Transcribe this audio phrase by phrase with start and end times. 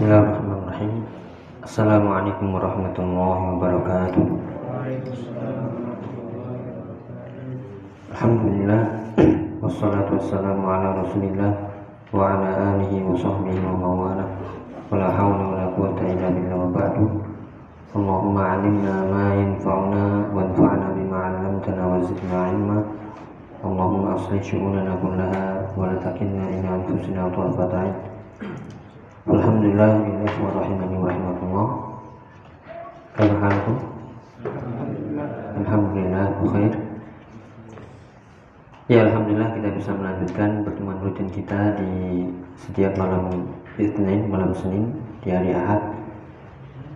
[0.00, 0.94] بسم الله الرحمن الرحيم
[1.68, 4.26] السلام عليكم ورحمة الله وبركاته
[8.12, 8.82] الحمد لله
[9.60, 11.52] والصلاة والسلام على رسول الله
[12.16, 14.28] وعلى آله وصحبه ومواله
[14.88, 16.96] ولا حول ولا قوة إلا بالله وبعد
[17.92, 22.78] اللهم علمنا ما ينفعنا وانفعنا بما علمتنا وزدنا علما
[23.68, 25.44] اللهم أصلح شؤوننا كلها
[25.76, 28.09] ولا تكلنا إلى أنفسنا طرفة عين
[29.28, 30.00] Alhamdulillah
[30.32, 31.68] rahimani rahmatullah
[33.20, 33.76] Kaifa halukum?
[35.60, 36.72] Alhamdulillah khair.
[38.88, 41.92] Ya Alhamdulillah kita bisa melanjutkan pertemuan rutin kita di
[42.56, 43.44] setiap malam
[43.76, 44.88] Isnin, malam Senin
[45.20, 45.84] di hari Ahad.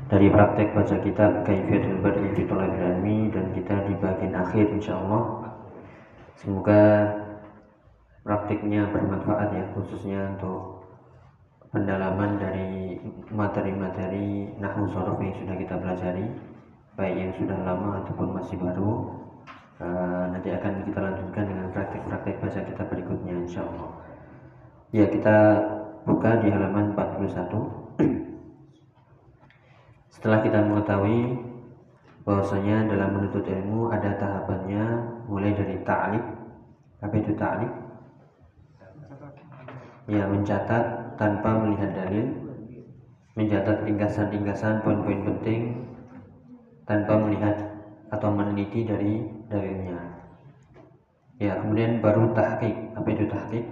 [0.09, 5.53] Dari praktek baca kitab Kaifiyatul Badri fi Thalabil Ilmi dan kita di bagian akhir insyaallah.
[6.41, 7.13] Semoga
[8.25, 10.74] praktiknya bermanfaat ya khususnya untuk
[11.75, 12.95] pendalaman dari
[13.35, 16.23] materi-materi nahwu sorof yang sudah kita pelajari
[16.95, 19.11] baik yang sudah lama ataupun masih baru
[19.83, 23.91] uh, nanti akan kita lanjutkan dengan praktek-praktek baca kita berikutnya insya Allah
[24.95, 25.37] ya kita
[26.07, 27.43] buka di halaman 41
[30.15, 31.43] setelah kita mengetahui
[32.23, 34.85] bahwasanya dalam menuntut ilmu ada tahapannya
[35.27, 36.23] mulai dari ta'lif
[37.03, 37.84] apa itu ta'lif
[40.05, 42.27] ya mencatat tanpa melihat dalil,
[43.35, 45.89] mencatat ringkasan-ringkasan poin-poin penting
[46.85, 47.57] tanpa melihat
[48.13, 49.99] atau meneliti dari dalilnya.
[51.43, 52.95] Ya, kemudian baru tahqiq.
[52.95, 53.65] Apa itu tahqiq?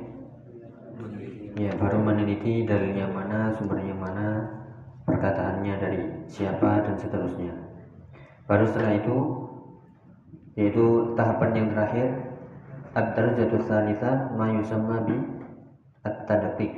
[1.61, 4.29] Ya, baru meneliti dalilnya mana, sumbernya mana,
[5.07, 7.53] perkataannya dari siapa dan seterusnya.
[8.49, 9.17] Baru setelah itu
[10.53, 12.09] yaitu tahapan yang terakhir
[12.93, 15.17] ad-darajatu tsalitsah ma yusamma bi
[16.03, 16.75] at-tadqiq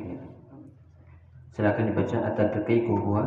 [1.54, 3.22] Silakan dibaca at-tadqiqu huwa.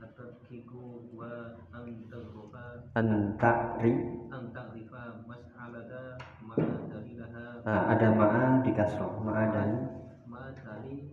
[0.00, 0.80] At-tadqiqu
[1.12, 1.30] wa
[1.76, 2.64] an taghufa
[2.96, 3.92] an ta'ri
[4.34, 9.70] an ta'rifa mas'alata ma'a dalilaha nah, ada ma'a di kasroh ma'a dan
[10.26, 11.12] ma'a dali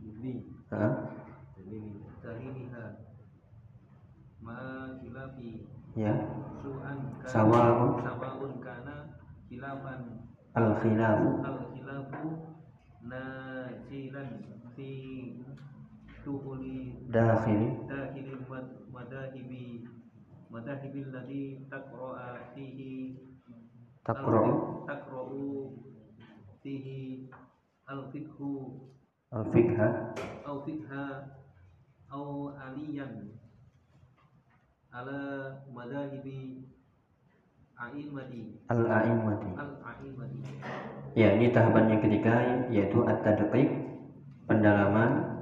[0.00, 0.34] li.
[2.20, 2.84] Daliliha
[4.38, 5.66] ma'a khilafi.
[5.98, 6.14] Ya.
[6.62, 8.06] Su'an Sawa'un.
[8.06, 9.18] sawa'un kana
[9.50, 10.00] khilafan.
[10.54, 11.69] Al khilafu al-khilafu
[13.04, 14.30] najilan
[14.76, 14.90] fi
[16.24, 17.88] tuhuli dakhili.
[17.88, 19.88] Dakhilil mad- madahibi.
[20.50, 23.16] Madahibil ladhi taqra'a fihi.
[24.02, 24.84] Taqra'u.
[24.84, 25.46] Taqra'u
[26.60, 27.30] fihi.
[27.86, 28.52] Al-fiqhu.
[29.30, 30.10] Al fikha
[30.46, 31.04] au fiqha
[32.10, 33.30] au aliyan.
[34.90, 36.66] Ala madahibi
[37.80, 40.40] a'immati al a'immati al-a'immati
[41.16, 42.34] ya ini tahapan yang ketiga
[42.68, 43.68] yaitu at-tadqiq
[44.44, 45.40] pendalaman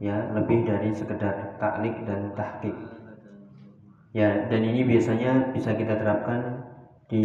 [0.00, 2.76] ya lebih dari sekedar taklik dan tahqiq.
[4.16, 6.64] Ya dan ini biasanya bisa kita terapkan
[7.08, 7.24] di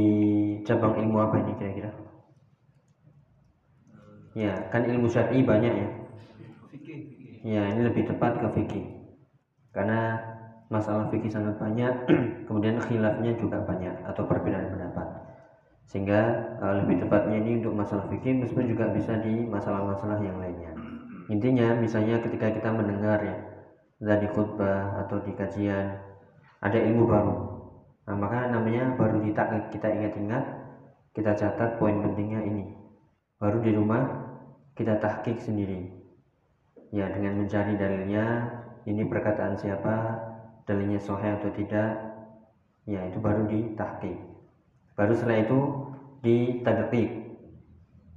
[0.67, 1.91] cabang ilmu apa ini kira-kira?
[4.35, 5.89] Ya kan ilmu syar'i banyak ya.
[7.41, 8.85] Ya ini lebih tepat ke fikih.
[9.71, 10.19] Karena
[10.71, 12.07] masalah fikih sangat banyak
[12.47, 15.07] kemudian khilafnya juga banyak atau perbedaan pendapat.
[15.91, 16.21] Sehingga
[16.63, 20.71] uh, lebih tepatnya ini untuk masalah fikih meskipun juga bisa di masalah-masalah yang lainnya.
[21.27, 23.37] Intinya misalnya ketika kita mendengar ya
[23.99, 25.99] dari khutbah atau di kajian
[26.63, 27.35] ada ilmu baru.
[28.07, 29.43] Nah, maka namanya baru kita
[29.75, 30.43] kita ingat-ingat
[31.11, 32.65] kita catat poin pentingnya ini.
[33.35, 34.07] Baru di rumah
[34.79, 35.91] kita tahkik sendiri.
[36.95, 38.47] Ya dengan mencari dalilnya
[38.87, 40.30] ini perkataan siapa
[40.65, 41.89] dalilnya sahih atau tidak
[42.89, 44.17] ya itu baru di tahqiq
[44.97, 45.59] baru setelah itu
[46.21, 47.21] di tadqiq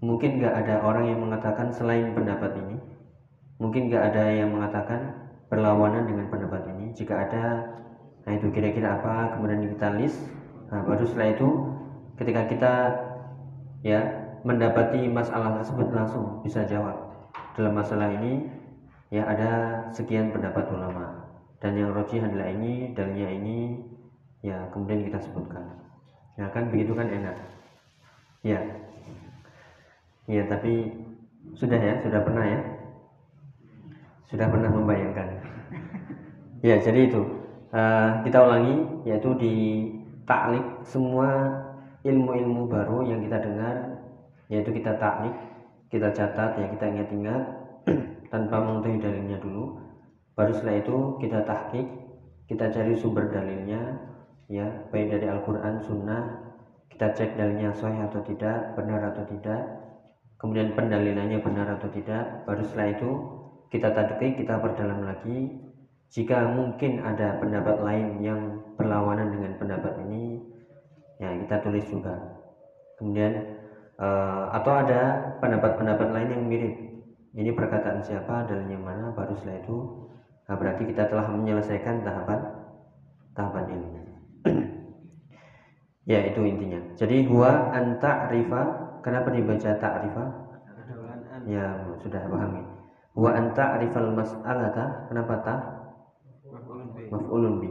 [0.05, 2.77] mungkin nggak ada orang yang mengatakan selain pendapat ini.
[3.57, 5.01] Mungkin nggak ada yang mengatakan
[5.49, 6.93] berlawanan dengan pendapat ini.
[6.93, 7.45] Jika ada
[8.25, 10.21] nah itu kira-kira apa kemudian kita list.
[10.69, 11.49] Nah baru setelah itu
[12.21, 12.73] ketika kita
[13.81, 14.01] ya
[14.45, 17.29] mendapati masalah tersebut langsung bisa jawab.
[17.57, 18.45] Dalam masalah ini
[19.09, 19.53] ya ada
[19.95, 21.24] sekian pendapat ulama
[21.65, 23.81] dan yang rojih adalah ini dalilnya ini
[24.45, 25.65] ya kemudian kita sebutkan.
[26.37, 27.41] Ya kan begitu kan enak.
[28.45, 28.61] Ya.
[30.29, 30.93] Ya tapi
[31.57, 32.61] sudah ya sudah pernah ya?
[34.29, 35.41] Sudah pernah membayangkan.
[36.61, 37.25] Ya jadi itu
[37.73, 39.55] uh, kita ulangi yaitu di
[40.29, 41.49] taklik semua
[42.05, 44.05] ilmu-ilmu baru yang kita dengar
[44.53, 45.33] yaitu kita taklik
[45.89, 47.43] kita catat ya kita ingat-ingat
[48.33, 49.84] tanpa mengetahui dalilnya dulu
[50.35, 51.89] baru setelah itu kita tahqiq
[52.45, 53.97] kita cari sumber dalilnya
[54.53, 56.45] ya baik dari Al-Quran Sunnah.
[56.93, 59.67] Kita cek dalilnya sahih atau tidak benar atau tidak.
[60.39, 62.47] Kemudian pendalilannya benar atau tidak.
[62.47, 63.11] Baru setelah itu
[63.73, 65.59] kita tadqiq kita perdalam lagi.
[66.15, 68.41] Jika mungkin ada pendapat lain yang
[68.79, 70.39] berlawanan dengan pendapat ini
[71.19, 72.15] ya kita tulis juga.
[73.01, 73.59] Kemudian
[73.99, 76.75] uh, atau ada pendapat-pendapat lain yang mirip.
[77.35, 79.11] Ini perkataan siapa dalilnya mana?
[79.11, 79.79] Baru setelah itu
[80.45, 82.41] nah berarti kita telah menyelesaikan tahapan
[83.35, 83.89] tahapan ini.
[86.05, 86.77] Ya itu intinya.
[87.01, 88.61] Jadi huwa anta rifa
[89.01, 90.25] kenapa dibaca ta'rifa?
[91.49, 92.61] Ya sudah pahami.
[93.17, 95.09] Huwa anta rifal mas'alata.
[95.09, 95.55] Kenapa ta?
[97.09, 97.71] Maf'ulun bi.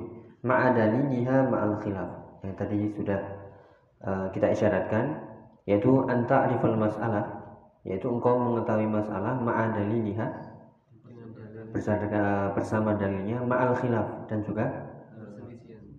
[0.49, 2.09] Daliliha ma'al khilaf.
[2.41, 3.21] Yang tadi sudah
[4.01, 5.13] uh, kita isyaratkan
[5.69, 7.25] yaitu anta rifal mas'alah.
[7.85, 10.25] Yaitu engkau mengetahui masalah ma'a daliliha
[12.53, 14.93] bersama dalilnya ma'al khilaf dan juga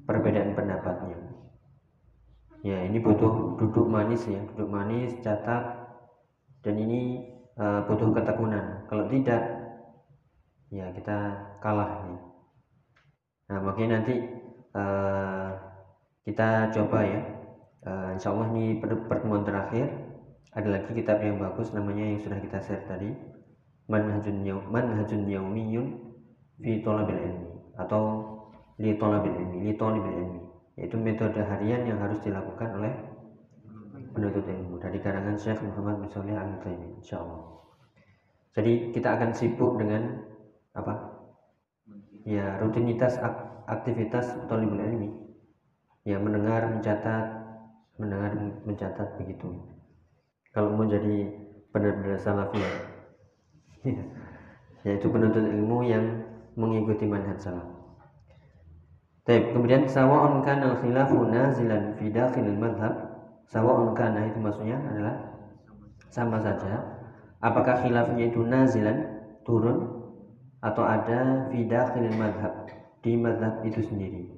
[0.07, 1.19] perbedaan pendapatnya.
[2.65, 5.85] Ya ini butuh duduk manis ya duduk manis catat.
[6.65, 7.29] Dan ini
[7.61, 8.89] uh, butuh ketekunan.
[8.89, 9.43] Kalau tidak
[10.73, 11.19] ya kita
[11.61, 12.19] kalah ya.
[13.45, 14.17] nah makanya nanti
[14.73, 15.53] uh,
[16.25, 17.21] kita coba ya.
[17.85, 19.93] Uh, insya Allah ini pertemuan terakhir.
[20.57, 23.34] Ada lagi kitab yang bagus namanya yang sudah kita share tadi
[23.93, 25.87] manhajun yaum manhajun yaumiyun
[26.63, 27.49] fi talabil ilmi
[27.83, 28.03] atau
[28.83, 30.41] li talabil ilmi li talabil ilmi
[30.79, 32.93] yaitu metode harian yang harus dilakukan oleh
[34.15, 34.79] penuntut ilmu.
[34.79, 37.43] Dari karangan Syekh Muhammad bin Shalih Al Utsaimin insyaallah.
[38.55, 40.03] Jadi kita akan sibuk dengan
[40.75, 40.95] apa?
[42.25, 43.19] Ya rutinitas
[43.69, 45.11] aktivitas talibul ilmi.
[46.07, 47.27] Ya mendengar mencatat
[47.99, 48.33] mendengar
[48.65, 49.55] mencatat begitu.
[50.55, 51.31] Kalau mau jadi
[51.75, 52.94] benar-benar salafi ya.
[54.85, 56.25] Yaitu penuntut ilmu yang
[56.57, 57.67] mengikuti manhaj salaf.
[59.25, 62.93] Baik, kemudian sawa'un kana khilafu nazilan fi dakhil madhab
[63.49, 65.17] sawa'un kana itu maksudnya adalah
[66.13, 66.85] sama saja.
[67.41, 69.05] Apakah khilafnya itu nazilan
[69.49, 70.05] turun
[70.61, 72.69] atau ada fi dakhil madhab
[73.01, 74.29] di madhab itu sendiri?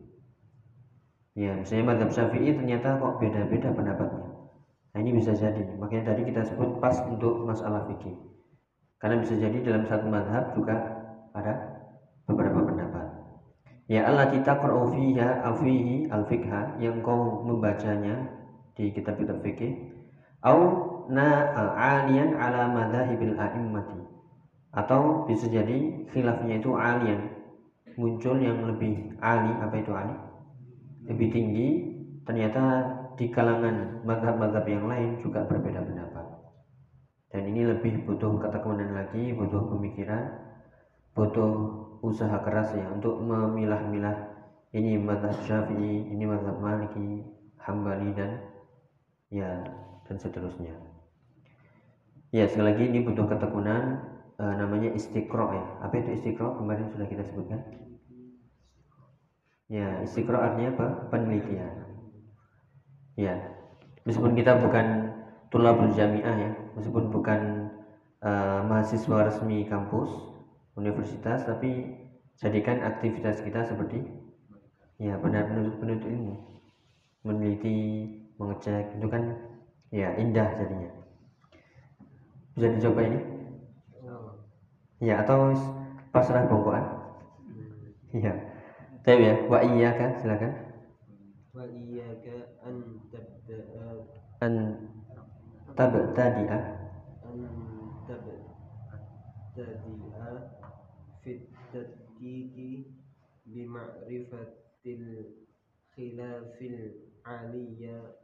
[1.35, 4.27] Ya misalnya madhab syafi'i ternyata kok beda-beda pendapatnya.
[4.95, 8.17] Nah ini bisa jadi, makanya tadi kita sebut pas untuk masalah fikih.
[9.07, 10.75] Karena bisa jadi dalam satu madhab juga
[11.31, 11.55] ada
[12.27, 13.07] beberapa pendapat.
[13.87, 18.19] Ya Allah kita fiha afihi al fikha yang kau membacanya
[18.75, 19.95] di kitab-kitab fikih.
[20.43, 20.59] Au
[21.07, 24.03] na alian ala madhahibil a'immati.
[24.75, 27.31] Atau bisa jadi khilafnya itu alian
[27.95, 30.19] muncul yang lebih ali apa itu ali?
[31.07, 31.69] Lebih tinggi.
[32.27, 32.63] Ternyata
[33.15, 35.95] di kalangan mazhab-mazhab yang lain juga berbeda pendapat.
[35.95, 36.06] Dan
[37.57, 40.29] ini lebih butuh ketekunan lagi, butuh pemikiran,
[41.17, 41.53] butuh
[42.05, 44.37] usaha keras ya untuk memilah-milah
[44.77, 47.25] ini mazhab Syafi'i, ini mazhab Maliki,
[47.57, 48.45] Hambali dan
[49.33, 49.65] ya
[50.05, 50.77] dan seterusnya.
[52.29, 54.05] Ya sekali lagi ini butuh ketekunan
[54.37, 55.65] e, namanya istiqro ya.
[55.81, 56.61] Apa itu istiqro?
[56.61, 57.65] Kemarin sudah kita sebutkan.
[59.73, 60.87] Ya istiqro artinya apa?
[61.09, 61.97] Penelitian
[63.17, 63.33] ya
[64.05, 65.06] meskipun kita bukan
[65.49, 67.71] tulabul jamiah ya meskipun bukan
[68.23, 70.11] uh, mahasiswa resmi kampus
[70.77, 71.97] universitas tapi
[72.37, 74.05] jadikan aktivitas kita seperti
[75.01, 76.35] ya benar penuntut penuntut ilmu.
[77.27, 78.07] Meneliti
[78.39, 79.23] mengecek itu kan
[79.91, 80.91] ya indah jadinya.
[82.55, 83.21] Bisa dicoba ini?
[85.03, 85.53] Ya atau
[86.09, 86.97] pasrah bongkoan
[88.17, 88.33] iya.
[89.05, 90.53] Tapi ya wa iya kan silakan.
[91.53, 92.09] Wa iya
[94.41, 94.53] kan
[95.79, 96.53] تبتدئ
[97.25, 97.49] أن
[98.09, 99.77] تبتدئ
[101.23, 102.87] في التدقيق
[103.47, 104.49] بمعرفة
[104.87, 108.17] الخلاف العالية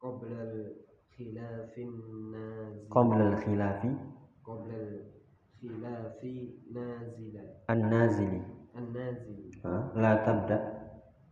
[0.00, 2.88] قبل الخلاف النازل.
[2.90, 3.82] قبل الخلاف.
[4.44, 4.70] قبل
[5.64, 6.24] الخلاف
[6.72, 8.42] نازلا النازل.
[8.76, 9.50] النازل.
[9.94, 10.60] لا تبدأ.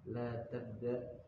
[0.07, 1.28] لا تبدأ.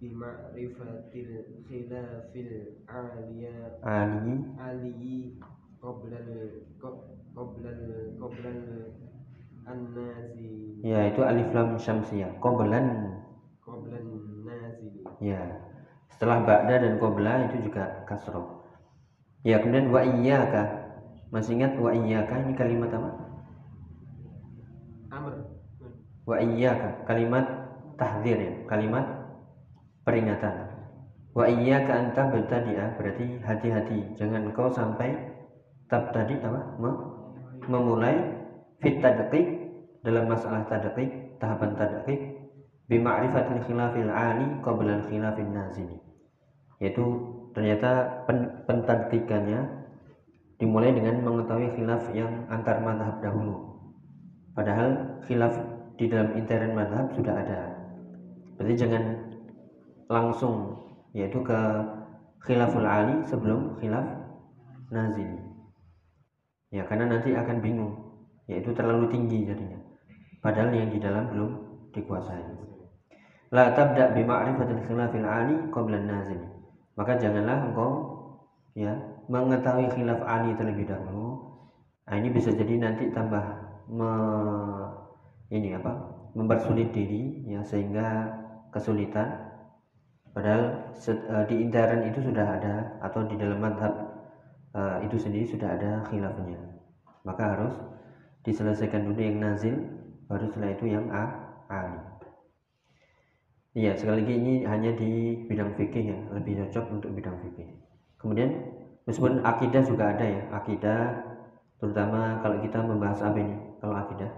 [0.00, 2.52] Bima'rifatil khilafil
[2.88, 5.36] aliyah ali ali
[5.76, 6.30] qoblal
[7.36, 7.82] qoblal
[8.16, 8.60] qoblal
[9.68, 12.40] an-nazi ya itu alif lam syamsiyah.
[12.40, 13.16] Qoblan
[13.60, 14.04] qoblan
[14.44, 15.40] nazi ya.
[16.10, 18.64] Setelah ba'da dan qobla itu juga kasroh.
[19.44, 20.80] Ya kemudian wa iyyaka.
[21.30, 22.34] Masih ingat wa iyyaka?
[22.44, 23.10] Ini kalimat apa?
[25.14, 25.34] Amr.
[26.26, 27.06] Wa iyyaka.
[27.08, 27.46] Kalimat
[27.96, 28.52] tahdzir ya.
[28.68, 29.06] Kalimat
[30.10, 30.56] peringatan.
[31.30, 35.14] Wa iyyaka an tabtadi'a berarti hati-hati jangan kau sampai
[35.86, 36.60] tadi apa?
[37.70, 38.18] memulai
[38.82, 39.46] fit tadqiq
[40.02, 42.20] dalam masalah tadqiq, tahapan tadqiq
[42.90, 45.98] bi ma'rifatil khilafil ali qabla al khilafin nazili.
[46.82, 47.06] Yaitu
[47.54, 49.80] ternyata pen, pentadqiqannya
[50.60, 53.80] dimulai dengan mengetahui khilaf yang antar madhab dahulu
[54.52, 55.56] padahal khilaf
[55.96, 57.60] di dalam intern madhab sudah ada
[58.60, 59.19] berarti jangan
[60.10, 60.74] langsung
[61.14, 61.60] yaitu ke
[62.42, 64.02] khilaful ali sebelum khilaf
[64.90, 65.38] nazil
[66.74, 67.94] ya karena nanti akan bingung
[68.50, 69.78] yaitu terlalu tinggi jadinya.
[70.42, 71.50] Padahal yang di dalam belum
[71.94, 72.42] dikuasai.
[73.54, 76.42] La tabda bi ma'rifatil khilafil ali qabla nazil
[76.98, 77.90] maka janganlah engkau
[78.74, 78.92] ya
[79.30, 81.38] mengetahui khilaf ali terlebih dahulu.
[82.10, 83.40] Nah, ini bisa jadi nanti tambah
[83.86, 84.10] me,
[85.54, 85.94] ini apa
[86.34, 88.34] mempersulit diri ya sehingga
[88.74, 89.49] kesulitan
[90.30, 93.92] padahal uh, di intern itu sudah ada atau di dalam madhab
[94.74, 96.60] uh, itu sendiri sudah ada khilafnya.
[97.26, 97.74] Maka harus
[98.46, 99.76] diselesaikan dulu yang nazil
[100.30, 101.24] baru setelah itu yang a
[101.68, 101.98] ali
[103.74, 107.70] iya sekali lagi ini hanya di bidang fikih ya lebih cocok untuk bidang fikih.
[108.18, 108.50] Kemudian
[109.06, 111.00] meskipun akidah juga ada ya akidah
[111.78, 114.30] terutama kalau kita membahas apa ini kalau akidah?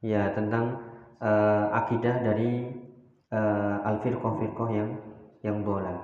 [0.00, 0.80] Ya tentang
[1.20, 2.72] uh, akidah dari
[3.30, 4.90] uh, al firqah firqah yang
[5.44, 5.94] yang bola.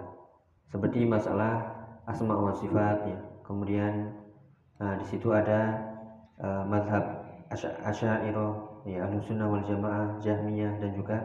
[0.69, 1.65] Seperti masalah
[2.07, 3.19] asma wa sifat ya.
[3.43, 4.13] Kemudian
[4.79, 5.81] uh, di situ ada
[6.41, 7.25] uh, madhab
[7.87, 8.55] asyairah
[8.87, 11.19] ya sunnah wal jamaah jahmiyah dan juga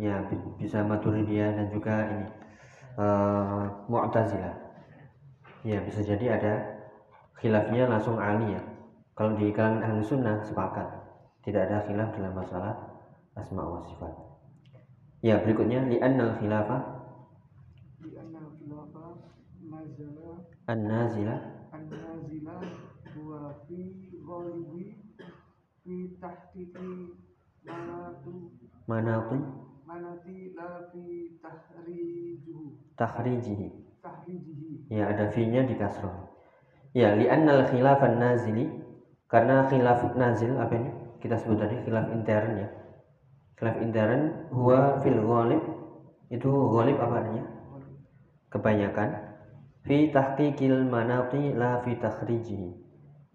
[0.00, 0.24] ya
[0.56, 2.26] bisa maturidiyah dan juga ini
[2.96, 4.56] uh, mu'tazilah.
[5.60, 6.54] Ya bisa jadi ada
[7.36, 8.62] khilafnya langsung ali ya.
[9.12, 11.09] Kalau di kalangan ahlu sunnah sepakat
[11.44, 12.74] tidak ada khilaf dalam masalah
[13.36, 14.12] asma wa sifat.
[15.20, 16.80] Ya, berikutnya li'annal khilafah
[18.00, 19.20] li'annal khilafah
[19.64, 21.36] nazala an-nazila.
[21.72, 22.56] an-nazila
[23.16, 23.78] huwa fi
[24.16, 24.84] ghalibi
[25.84, 27.16] fi tahqiqi
[27.64, 28.56] manatu
[28.88, 29.36] manatu.
[29.84, 32.78] manati la fi tahrijuhu.
[32.96, 33.68] Tahrijihi.
[34.00, 34.88] Tahrijihi.
[34.88, 36.30] Ya ada fi-nya di kasroh
[36.96, 38.66] ya li'annal khilafan nazili
[39.30, 42.68] karena khilaf nazil apa ini kita sebut tadi khilaf intern ya.
[43.60, 45.62] Khilaf intern huwa fil ghalib.
[46.32, 47.44] Itu ghalib apa artinya?
[48.50, 49.08] Kebanyakan.
[49.84, 52.90] Fi tahqiqil manati la fi takhrijihi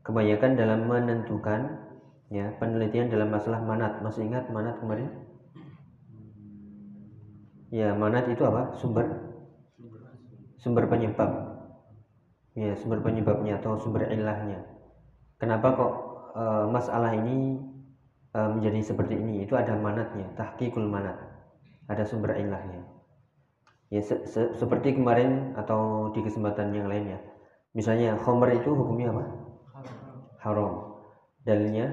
[0.05, 1.81] kebanyakan dalam menentukan
[2.29, 3.99] ya penelitian dalam masalah manat.
[4.05, 5.09] Masih ingat manat kemarin?
[7.73, 8.77] Ya manat itu apa?
[8.77, 9.09] Sumber?
[10.61, 11.57] Sumber penyebab.
[12.55, 14.63] Ya sumber penyebabnya atau sumber ilahnya.
[15.41, 15.93] Kenapa kok
[16.31, 17.59] e, masalah ini
[18.35, 19.33] menjadi seperti ini.
[19.45, 21.17] Itu ada manatnya tahqiqul manat.
[21.91, 22.81] Ada sumber ilahnya.
[23.93, 27.17] Ya se se seperti kemarin atau di kesempatan yang lainnya
[27.77, 29.23] misalnya khomer itu hukumnya apa?
[30.43, 30.73] Haram.
[31.45, 31.85] Dalilnya?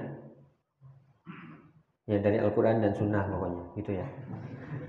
[2.10, 4.06] Ya dari Al-Quran dan Sunnah pokoknya gitu ya.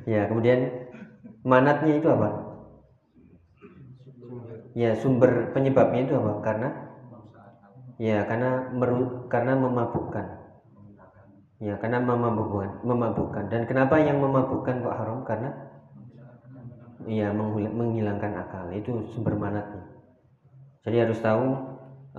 [0.10, 0.60] Ya kemudian
[1.45, 2.29] manatnya itu apa?
[4.74, 6.31] Ya sumber penyebabnya itu apa?
[6.41, 6.69] Karena?
[8.01, 10.42] Ya karena meru karena memabukkan
[11.63, 13.48] Ya, karena memabukkan, memabukkan.
[13.48, 15.24] Dan kenapa yang memabukkan kok haram?
[15.24, 15.50] Karena
[17.08, 17.32] iya
[17.72, 18.67] menghilangkan akal.
[18.75, 19.79] Itu sumber manatnya.
[20.84, 21.55] Jadi harus tahu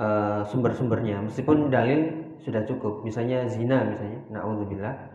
[0.01, 1.21] uh, sumber-sumbernya.
[1.29, 3.05] Meskipun dalil sudah cukup.
[3.05, 5.13] Misalnya zina misalnya, naudzubillah.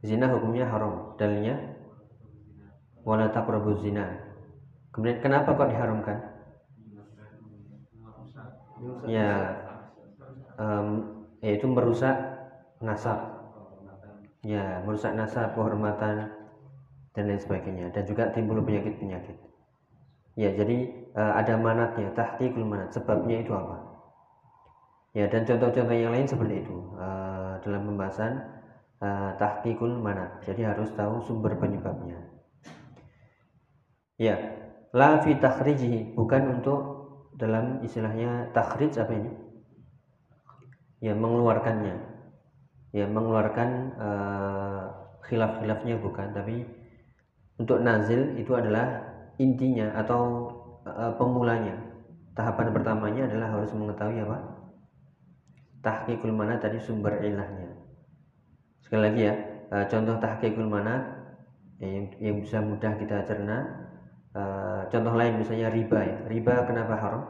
[0.00, 1.12] Zina hukumnya haram.
[1.20, 1.76] Dalilnya
[3.04, 4.16] wala taqrabu zina.
[4.96, 6.18] Kemudian kenapa kok diharamkan?
[9.04, 9.60] Ya,
[10.56, 10.88] um,
[11.44, 12.16] yaitu merusak
[12.80, 13.37] nasab
[14.46, 16.30] ya merusak nasab kehormatan
[17.14, 17.90] dan lain sebagainya.
[17.90, 19.36] Dan juga timbul penyakit-penyakit.
[20.38, 22.94] Ya jadi uh, ada manatnya tahqiqul manat.
[22.94, 23.82] Sebabnya itu apa?
[25.16, 28.46] Ya dan contoh-contoh yang lain seperti itu uh, dalam pembahasan
[29.02, 30.38] uh, tahqiqul manat.
[30.46, 32.22] Jadi harus tahu sumber penyebabnya.
[34.14, 34.38] Ya
[34.94, 36.14] la fi takhrijihi.
[36.14, 36.80] Bukan untuk
[37.34, 39.32] dalam istilahnya takhrij apa ini?
[41.02, 42.17] Ya mengeluarkannya
[42.92, 44.82] ya mengeluarkan uh,
[45.28, 46.64] khilaf-khilafnya bukan tapi
[47.60, 49.02] untuk nazil itu adalah
[49.36, 50.48] intinya atau
[50.86, 51.74] uh, pemulanya.
[52.32, 54.38] Tahapan pertamanya adalah harus mengetahui apa?
[55.82, 57.74] Tahqiqul mana tadi sumber ilahnya.
[58.78, 59.34] Sekali lagi ya
[59.74, 61.02] uh, contoh tahqiqul mana
[61.82, 63.58] ya, yang, yang bisa mudah kita cerna
[64.38, 66.18] uh, contoh lain misalnya riba ya.
[66.30, 67.22] Riba kenapa haram?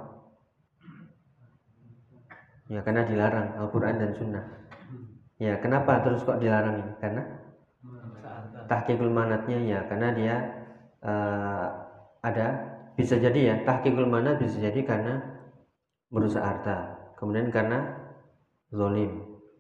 [2.69, 4.68] Ya karena dilarang Al-Quran dan Sunnah
[5.45, 6.93] Ya, kenapa terus kok dilarang ini?
[7.03, 7.23] Karena
[8.71, 10.35] tahqiqul manatnya ya, karena dia
[11.05, 11.67] uh,
[12.29, 12.47] ada
[12.99, 15.15] bisa jadi ya, tahqiqul manat bisa jadi karena
[16.13, 16.77] merusak harta.
[17.19, 17.79] Kemudian karena
[18.73, 19.13] zolim,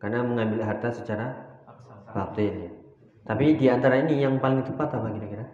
[0.02, 1.26] karena mengambil harta secara
[2.14, 2.72] batil ya.
[3.28, 5.44] Tapi di antara ini yang paling tepat apa kira-kira?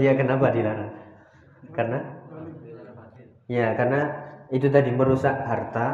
[0.00, 0.92] Iya kenapa dilarang?
[1.76, 1.98] Karena
[3.50, 4.00] ya karena
[4.50, 5.86] itu tadi merusak harta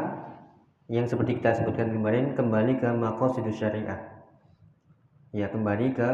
[0.87, 3.99] yang seperti kita sebutkan kemarin kembali ke maqasidus syariah.
[5.35, 6.09] Ya kembali ke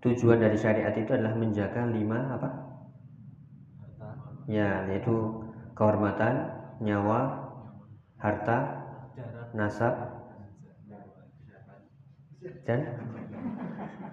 [0.00, 2.48] tujuan dari syariat itu adalah menjaga lima apa?
[4.48, 5.44] Ya yaitu
[5.76, 6.48] kehormatan,
[6.80, 7.52] nyawa,
[8.16, 8.58] harta,
[9.52, 9.94] nasab,
[12.64, 12.80] dan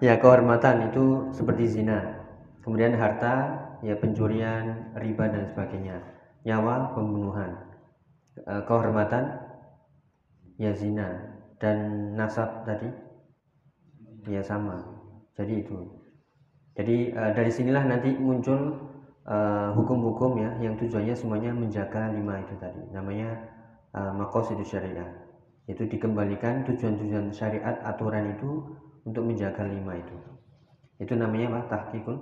[0.04, 2.22] ya kehormatan itu seperti zina
[2.66, 6.02] kemudian harta ya pencurian riba dan sebagainya
[6.42, 7.74] nyawa pembunuhan
[8.34, 9.43] Eh, kehormatan
[10.58, 11.08] ya zina.
[11.58, 12.90] Dan nasab tadi?
[14.28, 14.82] Ya sama.
[15.38, 15.78] Jadi itu.
[16.74, 18.78] Jadi eh, dari sinilah nanti muncul
[19.24, 22.82] eh, hukum-hukum ya yang tujuannya semuanya menjaga lima itu tadi.
[22.90, 23.54] Namanya
[23.94, 25.08] uh, maqasidus syariah.
[25.64, 30.16] Itu dikembalikan tujuan-tujuan syariat aturan itu untuk menjaga lima itu.
[31.00, 31.60] Itu namanya apa?
[31.72, 32.16] Tahqiqul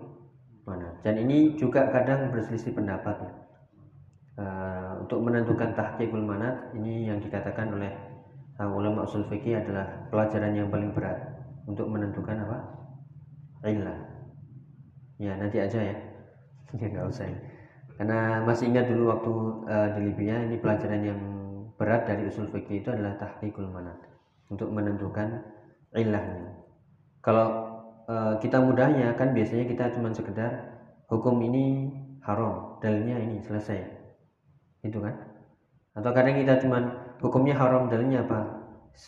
[0.63, 0.95] mana.
[1.03, 3.33] Dan ini juga kadang berselisih pendapat ya.
[4.33, 8.12] Eh, untuk menentukan tahqiqul manat ini yang dikatakan oleh uh,
[8.69, 11.19] ulama usul fikih adalah pelajaran yang paling berat
[11.67, 12.59] untuk menentukan apa?
[13.63, 13.99] Illah
[15.23, 15.97] ya nanti aja ya.
[16.81, 17.37] Ya nggak usah ya.
[18.01, 19.33] karena masih ingat dulu waktu
[19.69, 21.21] uh, di Libya ini pelajaran yang
[21.77, 24.01] berat dari usul fikih itu adalah tahqiqul manat.
[24.49, 25.45] Untuk menentukan
[25.93, 26.57] ilahnya.
[27.21, 27.47] Kalau
[28.09, 30.81] uh, kita mudahnya kan biasanya kita cuma sekedar
[31.13, 31.93] hukum ini
[32.25, 33.85] haram dalilnya ini selesai.
[34.81, 35.15] Itu kan?
[35.93, 38.41] Atau kadang kita cuman hukumnya haram dalilnya apa?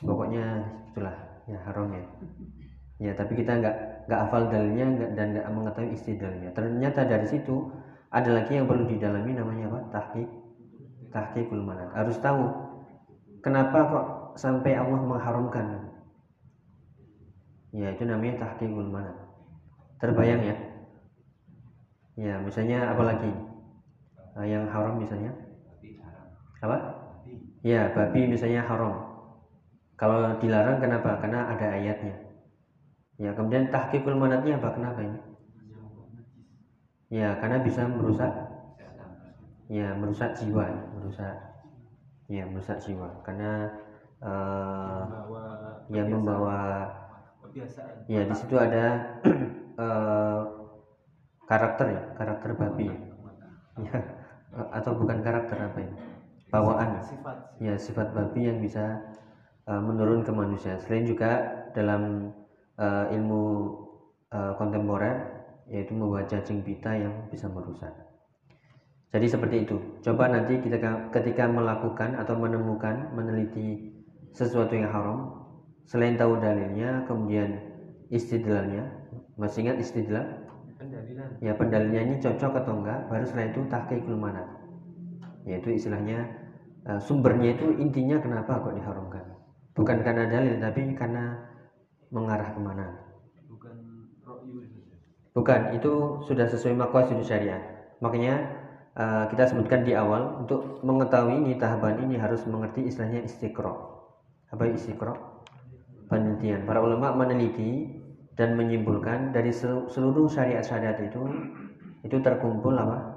[0.01, 1.15] Pokoknya itulah
[1.51, 2.05] ya haram ya.
[3.03, 3.77] Ya tapi kita nggak
[4.09, 7.69] nggak hafal dalilnya nggak dan nggak mengetahui istidlalnya ternyata dari situ
[8.15, 9.81] ada lagi yang perlu didalami namanya apa?
[9.91, 10.31] Tahqiq.
[11.11, 12.49] Tahqiqul manat harus tahu
[13.43, 14.07] kenapa kok
[14.39, 15.67] sampai Allah mengharamkan?
[17.75, 19.19] Ya itu namanya tahqiqul manat
[19.99, 20.57] terbayang ya?
[22.15, 23.35] Ya misalnya apalagi
[24.35, 25.31] Nah, yang haram misalnya?
[26.59, 27.04] Apa?
[27.65, 28.95] Ya, babi misalnya haram.
[29.97, 31.17] Kalau dilarang kenapa?
[31.17, 32.17] Karena ada ayatnya.
[33.17, 34.69] Ya, kemudian tahqiqul manatnya apa?
[34.77, 35.19] Kenapa ini?
[37.09, 38.33] Ya, karena bisa merusak
[39.71, 41.35] ya, merusak jiwa, merusak
[42.29, 43.09] ya, merusak jiwa.
[43.25, 43.73] Karena
[44.21, 45.03] uh,
[45.89, 46.59] ya membawa
[48.11, 48.85] ya di situ ada
[49.81, 50.43] uh,
[51.51, 52.89] karakter ya, karakter babi.
[53.81, 53.99] Ya,
[54.71, 56.14] atau bukan karakter apa ini?
[56.55, 57.03] Bawaan.
[57.03, 59.03] Sifat ya sifat babi yang bisa
[59.67, 60.79] uh, menurun ke manusia.
[60.79, 61.43] Selain juga
[61.75, 62.31] dalam
[62.79, 63.43] uh, ilmu
[64.31, 67.91] uh, kontemporer yaitu membawa cacing pita yang bisa merusak.
[69.15, 69.77] Jadi seperti itu.
[70.03, 70.79] Coba nanti kita
[71.15, 73.95] ketika melakukan atau menemukan meneliti
[74.35, 75.19] sesuatu yang haram
[75.87, 77.63] selain tahu dalilnya kemudian
[78.11, 78.91] istidlalnya
[79.39, 80.27] masih ingat istidlal?
[80.75, 81.29] Pendalilan.
[81.39, 84.49] Ya pendalilannya ini cocok atau enggak baru setelah itu tahqiqul manat
[85.45, 86.25] yaitu istilahnya
[86.89, 89.25] uh, sumbernya itu intinya kenapa kok diharamkan?
[89.75, 91.35] Bukan karena dalil tapi karena
[92.15, 92.87] mengarah ke mana?
[93.51, 93.77] Bukan
[95.35, 97.59] bukan itu sudah sesuai maqasid syariah
[97.99, 98.39] makanya
[98.95, 103.75] uh, kita sebutkan di awal untuk mengetahui ini tahapan ini harus mengerti istilahnya istiqra
[104.55, 105.15] apa istiqra
[106.07, 106.63] penelitian.
[106.63, 107.91] Para ulama meneliti
[108.39, 111.23] dan menyimpulkan dari seluruh syariat-syariat itu
[112.07, 113.15] itu terkumpul apa?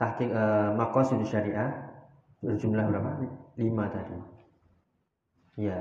[0.00, 1.83] Tahqiq uh, maqasid syariah
[2.44, 3.10] berjumlah berapa?
[3.54, 4.18] lima tadi.
[5.56, 5.78] Ya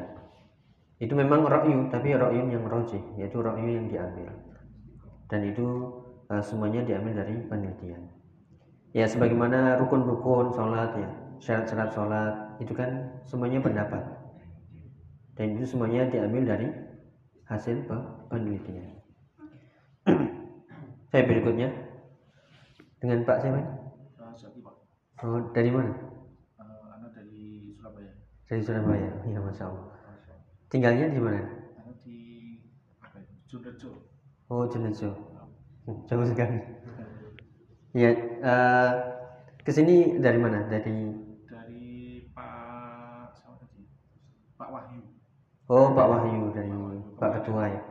[1.02, 4.30] itu memang rokyu tapi rokyu yang roji yaitu rokyu yang diambil.
[5.28, 5.66] Dan itu
[6.30, 8.08] uh, semuanya diambil dari penelitian.
[8.94, 11.10] Ya sebagaimana rukun-rukun sholat ya
[11.42, 14.06] syarat-syarat sholat itu kan semuanya pendapat.
[15.34, 16.70] Dan itu semuanya diambil dari
[17.50, 17.90] hasil
[18.30, 19.02] penelitian.
[21.10, 21.74] Saya berikutnya.
[23.02, 23.60] Dengan Pak siapa?
[25.28, 26.13] Oh, dari mana?
[28.48, 29.12] Dari Surabaya?
[29.28, 29.86] Ya masya Allah.
[30.68, 31.42] Tinggalnya di mana?
[32.02, 32.20] Di
[33.46, 34.14] Junejo
[34.54, 35.10] oh Junejo
[35.86, 36.58] hmm, jauh sekali.
[37.94, 38.10] Ya
[38.42, 38.92] uh,
[39.62, 40.66] ke sini dari mana?
[40.70, 41.14] Dari
[41.46, 41.86] dari
[42.34, 43.82] Pak siapa tadi?
[44.58, 45.02] Pak Wahyu.
[45.70, 46.70] Oh Pak Wahyu dari
[47.18, 47.82] Pak Ketua ya.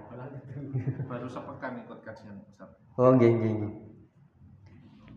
[1.10, 2.70] Baru sepekan ikut kajian Ustaz.
[2.94, 3.68] Oh gini gini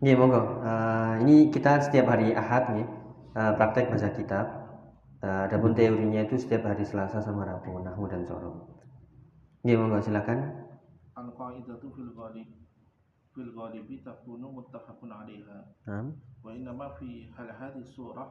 [0.02, 0.60] Nih monggo.
[0.60, 2.86] Uh, ini kita setiap hari Ahad nih
[3.32, 4.46] uh, praktek baca kitab.
[5.24, 8.68] Uh, adapun teorinya itu setiap hari Selasa sama Rabu, Nahwu dan Sorong.
[9.64, 10.68] Ya monggo silakan.
[11.16, 12.48] Al qaidatu fil ghalib
[13.32, 15.58] fil ghalibi takunu muttafaqun 'alaiha.
[15.88, 16.12] Naam.
[16.44, 18.28] Wa inna ma fi hal hadhihi surah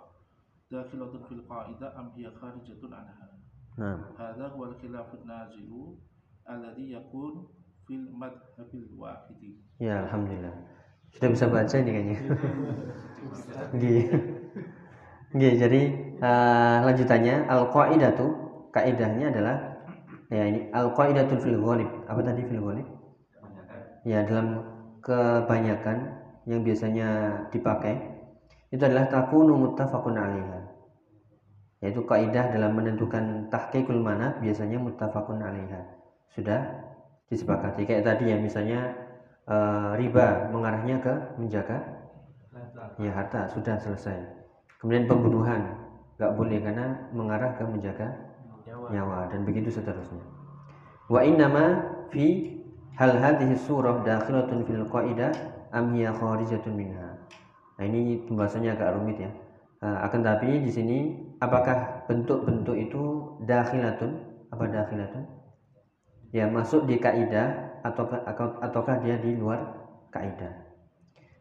[0.70, 3.34] dakhilatun fil qaidah am hiya kharijatun anha.
[3.82, 4.14] Naam.
[4.16, 5.98] Hadha huwa al khilaf an-nazilu
[6.46, 7.50] alladhi yakun
[7.90, 9.58] fil madhabil wahidi.
[9.82, 10.54] Ya, alhamdulillah.
[11.18, 12.20] Sudah bisa baca ini kayaknya.
[13.76, 14.04] Nggih.
[15.36, 15.82] Nggih, jadi
[16.24, 18.26] eh, lanjutannya al-qaidatu
[18.72, 19.56] kaidahnya adalah
[20.32, 21.92] ya ini al-qaidatul fil ghalib.
[22.08, 22.88] Apa tadi fil ghalib?
[24.08, 24.64] Ya, dalam
[25.04, 27.08] kebanyakan yang biasanya
[27.52, 28.00] dipakai
[28.72, 30.60] itu adalah takunu muttafaqun 'alaiha.
[31.84, 35.84] Yaitu kaidah dalam menentukan tahqiqul mana biasanya muttafaqun 'alaiha.
[36.32, 36.64] Sudah
[37.28, 38.88] disepakati kayak tadi ya misalnya
[39.52, 41.84] eh, riba mengarahnya ke menjaga
[43.04, 44.45] ya harta sudah selesai
[44.86, 45.62] kemudian pembunuhan.
[46.22, 48.08] Nggak boleh karena mengarah ke menjaga
[48.94, 49.34] nyawa.
[49.34, 50.22] dan begitu seterusnya.
[51.10, 52.54] Wa innama fi
[52.94, 55.34] hal hadhihi surah dakhilatun fil qaidah
[55.74, 57.18] am hiya kharijatun minha.
[57.82, 59.34] Nah ini pembahasannya agak rumit ya.
[59.82, 60.98] Eh, akan tapi di sini
[61.42, 63.02] apakah bentuk-bentuk itu
[63.42, 64.22] dakhilatun?
[64.54, 65.26] Apa dakhilatun?
[66.30, 68.22] Ya masuk di kaidah ataukah
[68.62, 69.66] ataukah dia di luar
[70.14, 70.65] kaidah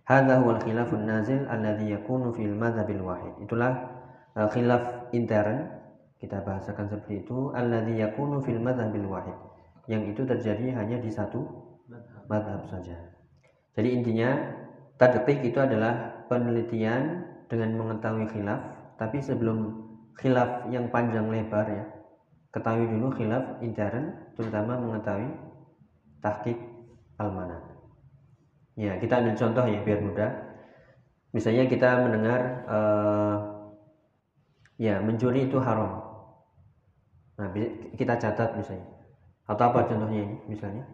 [0.04, 3.32] Hadza huwal khilafun nazil alladhi yakunu fil madhabil wahid.
[3.40, 3.72] Itulah
[4.36, 5.64] uh, khilaf intern
[6.20, 9.36] kita bahasakan seperti itu alladhi yakunu fil madhabil wahid.
[9.88, 11.40] Yang itu terjadi hanya di satu
[12.28, 12.96] madhab saja.
[13.76, 14.30] Jadi intinya
[14.96, 18.60] tadqiq itu adalah penelitian dengan mengetahui khilaf,
[18.96, 19.84] tapi sebelum
[20.16, 21.84] khilaf yang panjang lebar ya,
[22.54, 25.28] ketahui dulu khilaf intern, terutama mengetahui
[26.24, 26.56] tahqiq
[27.20, 27.73] al-manat.
[28.74, 30.30] Ya, kita ambil contoh ya biar mudah.
[31.30, 33.37] Misalnya kita mendengar eh,
[34.82, 36.02] ya mencuri itu haram.
[37.38, 37.50] Nah,
[37.94, 38.87] kita catat misalnya.
[39.46, 40.87] Atau apa contohnya ini misalnya?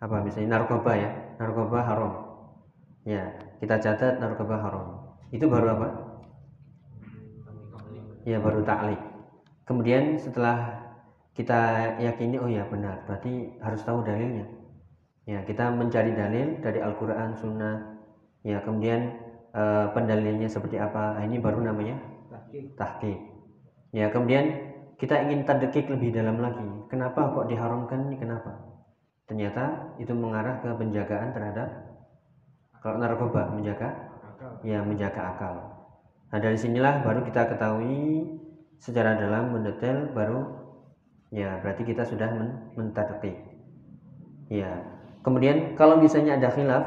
[0.00, 1.10] Apa misalnya narkoba ya?
[1.40, 2.12] Narkoba haram.
[3.08, 4.86] Ya, kita catat narkoba haram.
[5.32, 5.88] Itu baru apa?
[8.28, 9.00] Ya, baru taklik.
[9.64, 10.84] Kemudian setelah
[11.32, 14.57] kita yakini oh ya benar, berarti harus tahu dalilnya.
[15.28, 18.00] Ya, kita mencari dalil dari Al-Qur'an, Sunnah.
[18.40, 19.12] Ya, kemudian
[19.52, 21.20] eh, pendalilnya seperti apa?
[21.20, 22.00] Nah, ini baru namanya
[22.80, 23.20] tahqiq.
[23.92, 24.56] Ya, kemudian
[24.96, 26.64] kita ingin terdekik lebih dalam lagi.
[26.88, 28.16] Kenapa kok diharamkan ini?
[28.16, 28.56] Kenapa?
[29.28, 31.68] Ternyata itu mengarah ke penjagaan terhadap
[32.80, 33.92] kalau narkoba menjaga
[34.64, 35.54] ya menjaga akal.
[36.32, 38.24] Nah, dari sinilah baru kita ketahui
[38.80, 40.40] secara dalam mendetail baru
[41.28, 43.36] ya berarti kita sudah men mentadqiq.
[44.48, 44.97] Ya.
[45.28, 46.84] Kemudian kalau misalnya ada khilaf,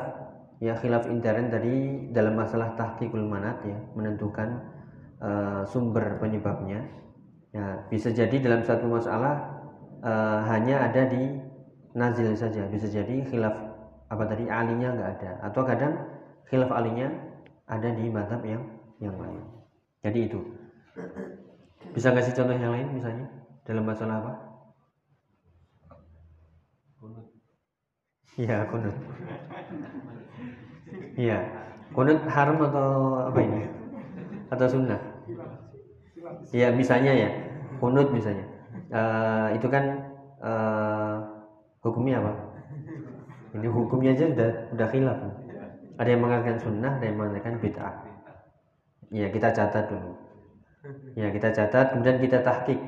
[0.58, 4.66] ya khilaf intern tadi dalam masalah tahqiqul manat ya, menentukan
[5.22, 6.82] eh, sumber penyebabnya.
[7.54, 9.62] Ya, bisa jadi dalam satu masalah
[10.02, 11.38] eh, hanya ada di
[11.94, 13.54] nazil saja, bisa jadi khilaf
[14.10, 15.94] apa tadi alinya nggak ada, atau kadang
[16.50, 17.14] khilaf alinya
[17.70, 18.66] ada di madhab yang
[18.98, 19.46] yang lain.
[20.02, 20.42] Jadi itu.
[21.94, 23.30] Bisa kasih contoh yang lain misalnya
[23.70, 24.34] dalam masalah apa?
[28.40, 28.96] Iya, kunut.
[31.20, 31.38] Iya.
[31.92, 32.88] Kunut haram atau
[33.28, 33.68] apa ini?
[34.48, 35.00] Atau sunnah?
[36.56, 37.30] Iya, misalnya ya.
[37.84, 38.48] Kunut misalnya.
[38.92, 39.84] Eh, itu kan
[40.40, 41.16] eh,
[41.84, 42.32] hukumnya apa?
[43.52, 45.20] Ini hukumnya aja udah udah khilaf.
[46.00, 47.94] Ada yang mengatakan sunnah, ada yang mengatakan bid'ah.
[49.12, 50.16] Ya, kita catat dulu.
[51.20, 52.80] Ya, kita catat, kemudian kita tahqiq.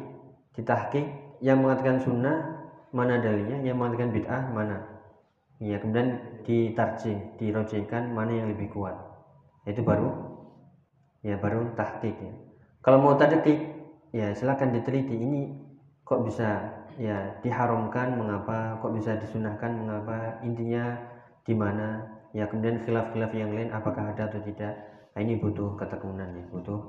[0.56, 1.06] Ditahqiq
[1.44, 2.64] yang mengatakan sunnah
[2.96, 4.93] mana dalilnya, yang mengatakan bid'ah mana.
[5.62, 8.98] Ya, kemudian ditarjih, dirojihkan mana yang lebih kuat.
[9.70, 10.10] Itu baru
[11.24, 12.34] ya baru tahqiq ya.
[12.84, 13.60] Kalau mau tadqiq,
[14.12, 15.56] ya silakan diteliti ini
[16.04, 16.68] kok bisa
[17.00, 21.00] ya diharamkan mengapa, kok bisa disunahkan mengapa, intinya
[21.48, 22.12] di mana.
[22.34, 24.74] Ya, kemudian khilaf-khilaf yang lain apakah ada atau tidak.
[25.14, 26.82] Nah, ini butuh ketekunan ya, butuh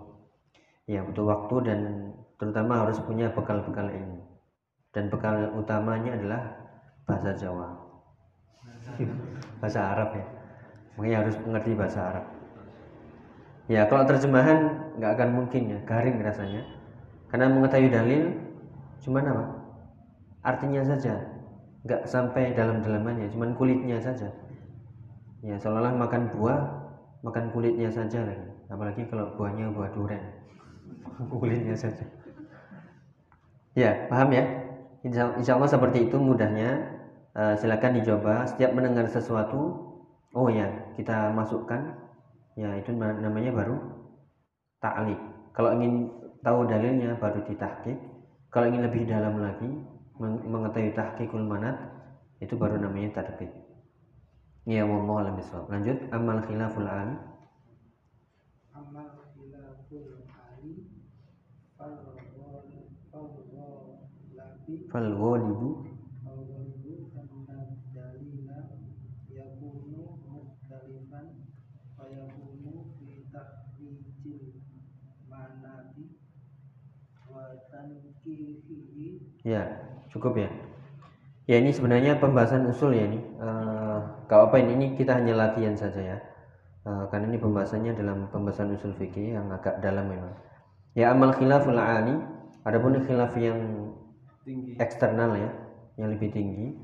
[0.89, 1.81] ya butuh waktu dan
[2.41, 4.25] terutama harus punya bekal-bekal ilmu.
[4.89, 6.43] Dan bekal utamanya adalah
[7.05, 7.84] bahasa Jawa
[9.61, 10.27] bahasa Arab ya.
[10.95, 12.25] Makanya harus mengerti bahasa Arab.
[13.65, 16.63] Ya kalau terjemahan nggak akan mungkin ya garing rasanya.
[17.33, 18.23] Karena mengetahui dalil
[19.03, 19.45] cuman apa?
[20.45, 21.19] Artinya saja.
[21.85, 24.29] Nggak sampai dalam-dalamannya cuman kulitnya saja.
[25.45, 26.61] Ya seolah-olah makan buah
[27.25, 28.49] makan kulitnya saja lagi.
[28.69, 30.25] Apalagi kalau buahnya buah durian.
[31.33, 32.05] Kulitnya saja.
[33.75, 34.45] Ya paham ya?
[35.05, 36.81] Insya Allah seperti itu mudahnya
[37.35, 38.47] Eh, silakan dicoba.
[38.47, 39.61] Setiap mendengar sesuatu
[40.39, 41.99] oh ya kita masukkan.
[42.55, 43.75] Ya itu na- namanya baru
[44.79, 45.19] ta'lik
[45.51, 46.07] kalau ingin
[46.47, 47.99] tahu dalilnya baru ditahqiq.
[48.55, 49.67] Kalau ingin lebih dalam lagi
[50.23, 51.75] meng- mengetahui tahqiqul manat
[52.39, 53.51] itu baru namanya tadqiq
[54.71, 55.67] ya wallahu a'lam bishawab.
[55.67, 57.19] Lanjut amal khilaful ali.
[58.71, 60.75] Amal khilaful ali
[64.87, 65.71] fal ghalibu
[72.15, 74.63] yakunu fi takhrijil
[75.29, 76.05] manati
[77.27, 78.14] wa tankihihi
[79.45, 79.63] Ya,
[80.09, 80.49] cukup ya.
[81.45, 83.21] Ya ini sebenarnya pembahasan usul ya ini.
[83.21, 83.99] Eh,
[84.33, 86.19] kalau apa ini, ini kita hanya latihan saja ya.
[86.89, 90.33] Eh, karena ini pembahasannya dalam pembahasan usul fikih yang agak dalam memang.
[90.97, 92.17] Ya amal khilaful ali,
[92.65, 93.93] adapun khilaf yang
[94.47, 95.51] tinggi eksternal ya,
[96.01, 96.81] yang lebih tinggi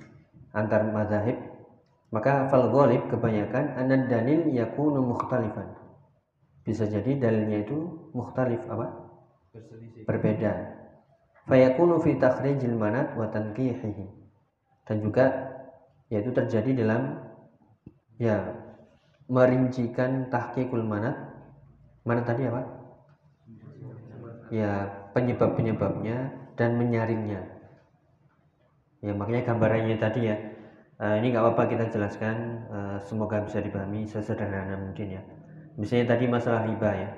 [0.52, 1.38] antar mazahib,
[2.10, 5.72] maka fal ghalib kebanyakan anad dalil yakunu mukhtalifan.
[6.66, 8.86] Bisa jadi dalilnya itu mukhtalif apa?
[9.50, 10.79] berselisih berbeda.
[11.48, 14.04] Fayakunu fi takhrijil manat wa tanqihihi.
[14.86, 15.24] Dan juga
[16.12, 17.02] yaitu terjadi dalam
[18.20, 18.36] ya
[19.30, 21.16] merincikan tahqiqul manat.
[22.08, 22.62] Mana tadi apa?
[24.50, 24.72] Ya,
[25.14, 26.16] penyebab-penyebabnya
[26.58, 27.40] dan menyaringnya.
[29.06, 30.36] Ya, makanya gambarannya tadi ya.
[31.00, 32.36] Eh, ini nggak apa-apa kita jelaskan,
[32.76, 35.22] eh, semoga bisa dipahami sesederhana mungkin ya.
[35.80, 37.10] Misalnya tadi masalah riba ya.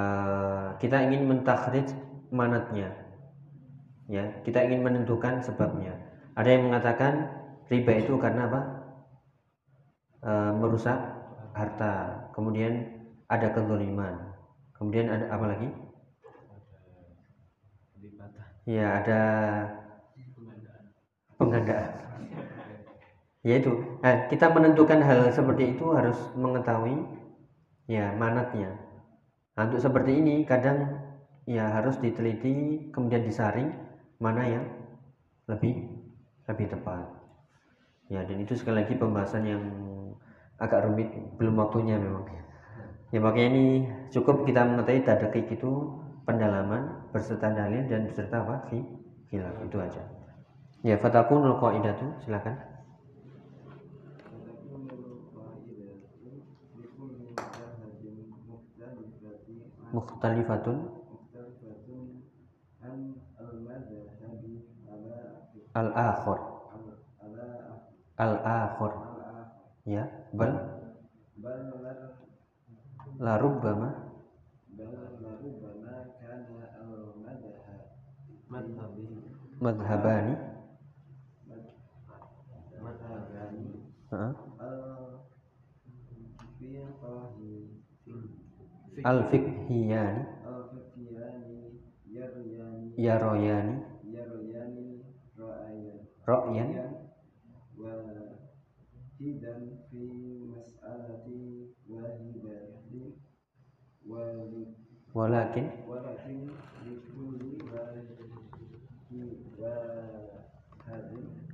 [0.00, 1.88] Eh, kita ingin mentakhrij
[2.28, 2.92] manatnya
[4.08, 5.94] ya kita ingin menentukan sebabnya.
[6.34, 7.28] Ada yang mengatakan
[7.68, 8.60] riba itu karena apa?
[10.24, 10.98] Eh, merusak
[11.54, 12.26] harta.
[12.34, 12.88] Kemudian
[13.28, 14.28] ada kezaliman
[14.78, 15.68] kemudian ada apa lagi?
[18.64, 19.20] Ya ada
[21.34, 21.92] penggandaan.
[23.42, 23.72] Ya itu.
[24.04, 27.00] Nah, kita menentukan hal seperti itu harus mengetahui
[27.90, 28.76] ya manatnya.
[29.56, 31.00] Nah, untuk seperti ini kadang
[31.48, 33.72] ya harus diteliti kemudian disaring
[34.24, 34.66] mana yang
[35.50, 35.74] lebih
[36.48, 37.04] lebih tepat.
[38.08, 39.62] Ya dan itu sekali lagi pembahasan yang
[40.58, 42.24] agak rumit belum waktunya memang.
[43.14, 43.64] Ya makanya ini
[44.14, 45.70] cukup kita mengetahui tadakik itu
[46.28, 48.68] pendalaman berserta dalil dan beserta apa?
[48.68, 48.90] Fi-
[49.28, 50.02] Khilaf itu aja.
[50.84, 52.56] Ya fatakunul qaidatu silakan.
[59.92, 60.76] Mukhtalifatun
[65.78, 66.38] al-akhir.
[68.18, 68.92] Al-akhir.
[69.88, 70.04] Ya,
[70.36, 70.52] bal
[73.18, 73.88] la rubbama
[74.78, 76.24] madhabi
[79.60, 80.34] madhhabani
[84.10, 84.32] Heeh.
[89.04, 90.22] al-fiqhiyani
[92.96, 93.76] yaroyani
[96.28, 96.84] ro'yan iya.
[97.80, 97.96] wa
[99.16, 100.04] hidan fi
[100.52, 103.16] mas'alati wahidati
[104.04, 104.68] walakin.
[105.16, 105.64] Walakin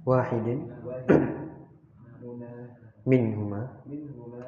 [0.03, 0.61] wahidin.
[3.07, 3.79] Minhuma.
[3.87, 4.43] Minhuma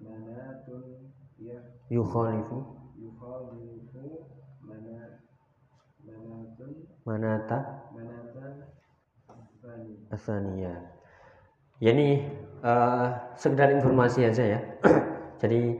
[0.00, 1.12] manatun
[1.92, 2.88] yukhalifu.
[2.96, 4.32] Yukhalifu
[4.64, 6.72] manatun
[7.04, 7.83] manata.
[10.24, 10.78] Tsaniyah.
[11.84, 12.24] Ya ini
[12.64, 13.06] uh, eh,
[13.36, 14.60] sekedar informasi aja ya.
[15.44, 15.76] Jadi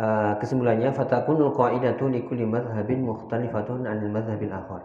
[0.00, 4.82] uh, kesimpulannya fatakunul qaidatu li kulli madhhabin mukhtalifatun 'anil madhhabil akhar.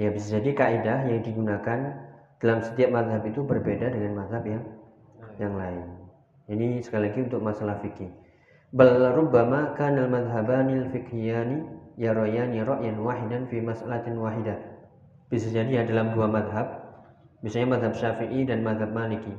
[0.00, 1.92] Ya bisa jadi kaidah yang digunakan
[2.40, 4.64] dalam setiap madhab itu berbeda dengan madhab yang
[5.36, 5.84] yang lain.
[6.48, 8.08] Ini sekali lagi untuk masalah fikih.
[8.72, 11.68] Bal rubbama kana al-madhhabanil fiqhiyani
[12.00, 14.56] yarayani ra'yan wahidan fi mas'alatin wahidah.
[15.28, 16.79] Bisa jadi ya dalam dua madhab
[17.40, 19.32] misalnya madhab syafi'i dan madhab maliki.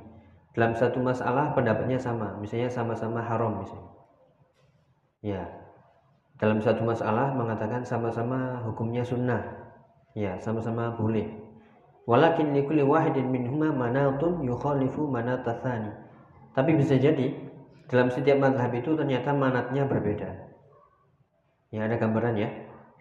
[0.51, 2.35] Dalam satu masalah pendapatnya sama.
[2.41, 3.91] Misalnya sama-sama haram misalnya.
[5.23, 5.43] Ya.
[6.41, 9.41] Dalam satu masalah mengatakan sama-sama hukumnya sunnah.
[10.17, 11.29] Ya sama-sama boleh.
[12.03, 16.11] Walakin likulli wahidin minhuma manatun yukhalifu manatathani
[16.51, 17.31] tapi bisa jadi
[17.87, 20.29] dalam setiap madhab itu ternyata manatnya berbeda.
[21.71, 22.49] Ya ada gambaran ya?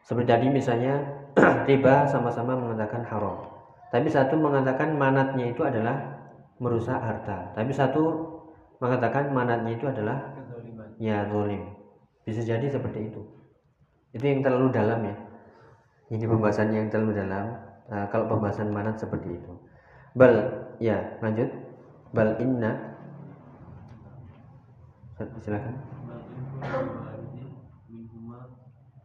[0.06, 1.02] Seperti tadi misalnya
[1.68, 3.59] riba sama-sama mengatakan haram
[3.90, 5.98] tapi satu mengatakan manatnya itu adalah
[6.62, 7.52] merusak harta.
[7.58, 8.02] Tapi satu
[8.80, 10.34] mengatakan manatnya itu adalah
[10.96, 11.80] ya zolim
[12.24, 13.20] bisa jadi seperti itu.
[14.14, 15.16] Itu yang terlalu dalam ya.
[16.10, 17.54] Ini pembahasan yang terlalu dalam.
[17.90, 19.52] Nah, kalau pembahasan manat seperti itu.
[20.14, 20.46] Bal
[20.82, 21.50] ya lanjut.
[22.14, 22.98] Bal inna.
[25.18, 25.74] Silakan.
[26.08, 27.48] Lakin kullu wahidin
[27.92, 28.56] minhuma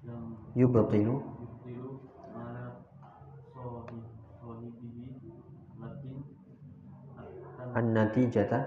[0.06, 2.88] yang yubtilu yubtilu mana
[3.52, 4.00] sohi
[4.40, 5.06] sohibihi
[5.76, 6.16] lakin
[7.76, 8.60] an-natijata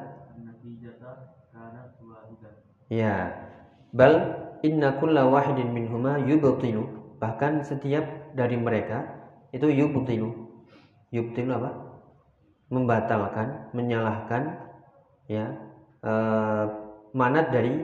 [2.88, 3.36] Ya,
[3.92, 4.14] bal
[4.64, 6.88] inna kulla wahidin minhuma yubtilu.
[7.20, 9.04] Bahkan setiap dari mereka
[9.52, 10.32] itu yubtilu.
[11.12, 11.70] Yubtilu apa?
[12.72, 14.56] Membatalkan, menyalahkan,
[15.28, 15.52] ya,
[16.00, 16.64] eh,
[17.12, 17.76] manat dari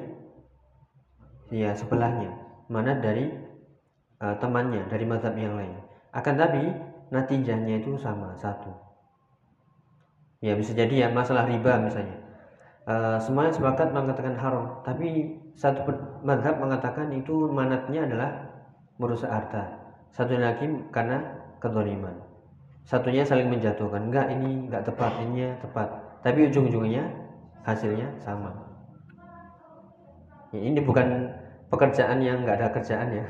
[1.53, 2.33] ya sebelahnya,
[2.73, 3.29] manat dari
[4.21, 5.77] uh, temannya dari mazhab yang lain.
[6.15, 6.71] Akan tapi
[7.11, 8.71] natijahnya itu sama satu.
[10.45, 12.21] Ya bisa jadi ya masalah riba misalnya.
[12.85, 15.89] Uh, semuanya sepakat mengatakan haram, tapi satu
[16.21, 18.31] mazhab mengatakan itu manatnya adalah
[19.01, 19.73] merusak harta.
[20.13, 21.25] Satu lagi karena
[21.65, 22.13] kezaliman.
[22.85, 24.13] Satunya saling menjatuhkan.
[24.13, 25.89] Enggak ini enggak tepat, ini tepat.
[26.21, 27.09] Tapi ujung-ujungnya
[27.65, 28.53] hasilnya sama.
[30.53, 31.33] Ya, ini bukan
[31.73, 33.25] pekerjaan yang enggak ada kerjaan ya.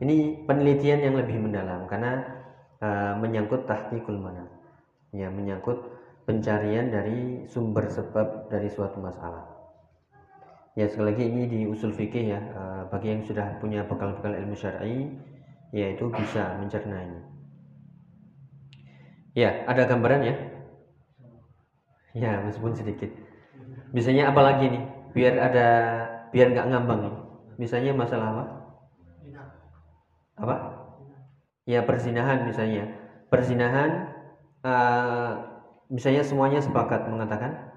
[0.00, 2.24] Ini penelitian yang lebih mendalam karena
[2.80, 4.48] uh, menyangkut tahqiqul manat.
[5.12, 9.46] Ya, menyangkut pencarian dari sumber sebab dari suatu masalah.
[10.78, 14.54] Ya sekali lagi ini di usul fikih ya uh, bagi yang sudah punya bekal-bekal ilmu
[14.54, 15.10] syar'i
[15.74, 17.20] yaitu bisa mencerna ini.
[19.34, 20.34] Ya, ada gambaran ya?
[22.10, 23.10] Ya, meskipun sedikit.
[23.94, 24.84] Misalnya apa lagi nih?
[25.14, 25.68] Biar ada
[26.34, 27.14] biar nggak ngambang nih.
[27.58, 28.44] Misalnya masalah apa?
[30.40, 30.56] Apa?
[31.70, 32.90] Ya persinahan misalnya.
[33.30, 34.10] Persinahan
[34.66, 35.59] uh,
[35.90, 37.70] misalnya semuanya sepakat mengatakan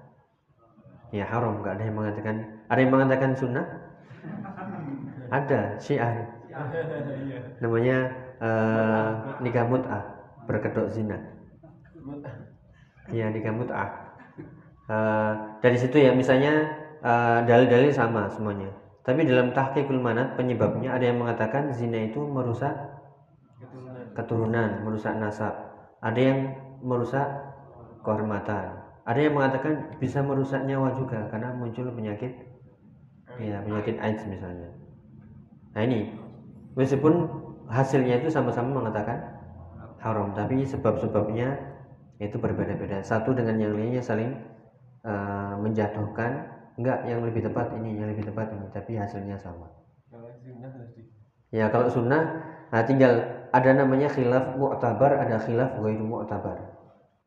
[1.10, 2.34] ya haram, nggak ada yang mengatakan.
[2.70, 3.66] Ada yang mengatakan sunnah?
[5.28, 6.26] Ada, syiah.
[7.58, 7.96] Namanya
[8.38, 9.08] uh,
[9.42, 10.02] nikah mut'ah,
[10.46, 11.18] berkedok zina.
[13.10, 13.90] Iya nikah mut'ah.
[14.84, 15.32] Uh,
[15.64, 16.70] dari situ ya misalnya
[17.02, 18.70] uh, dalil-dalil sama semuanya.
[19.04, 22.72] Tapi dalam tahqiqul manat penyebabnya ada yang mengatakan zina itu merusak
[24.16, 25.52] keturunan, merusak nasab.
[26.00, 26.38] Ada yang
[26.80, 27.28] merusak
[28.04, 28.84] kehormatan.
[29.04, 32.32] Ada yang mengatakan bisa merusak nyawa juga karena muncul penyakit
[33.40, 34.70] ya penyakit AIDS misalnya.
[35.74, 36.12] Nah ini
[36.78, 37.26] meskipun
[37.68, 39.34] hasilnya itu sama-sama mengatakan
[40.04, 41.56] haram, tapi sebab-sebabnya
[42.20, 43.00] itu berbeda-beda.
[43.00, 44.36] Satu dengan yang lainnya saling
[45.02, 46.52] uh, menjatuhkan.
[46.74, 49.70] Enggak, yang lebih tepat ini, yang lebih tepat ini, tapi hasilnya sama.
[51.54, 52.42] Ya kalau sunnah,
[52.74, 56.74] nah tinggal ada namanya khilaf mu'tabar, ada khilaf ghairu mu'tabar.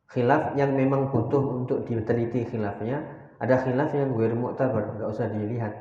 [0.07, 3.03] Khilaf yang memang butuh untuk diteliti khilafnya,
[3.43, 5.73] ada khilaf yang ghairu mu'tabar, enggak usah dilihat.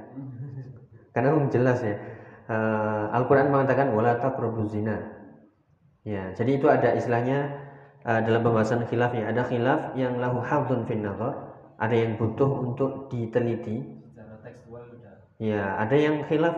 [1.15, 1.97] Karena jelas ya.
[2.47, 4.19] Uh, Al-Qur'an mengatakan wala
[4.71, 4.97] zina.
[6.07, 7.51] Ya, jadi itu ada istilahnya
[8.07, 13.11] uh, dalam pembahasan khilafnya, ada khilaf yang lahu hadzun fin nazar, ada yang butuh untuk
[13.11, 13.83] diteliti.
[15.43, 16.55] Ya, ada yang khilaf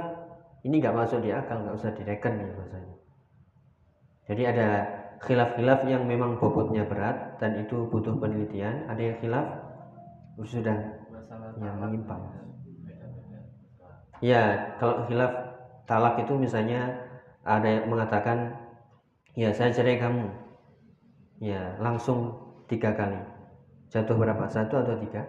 [0.64, 2.96] ini nggak masuk di akal, nggak usah direken ya bahasanya.
[4.28, 4.68] Jadi ada
[5.24, 8.86] khilaf-khilaf yang memang bobotnya berat dan itu butuh penelitian.
[8.90, 9.46] Ada yang khilaf
[10.46, 10.78] sudah
[11.58, 12.22] yang menyimpang.
[14.22, 15.32] Ya, kalau khilaf
[15.86, 16.80] talak itu misalnya
[17.46, 18.38] ada yang mengatakan,
[19.38, 20.26] ya saya cerai kamu,
[21.42, 22.18] ya langsung
[22.70, 23.18] tiga kali.
[23.92, 24.44] Jatuh berapa?
[24.50, 25.22] Satu atau tiga?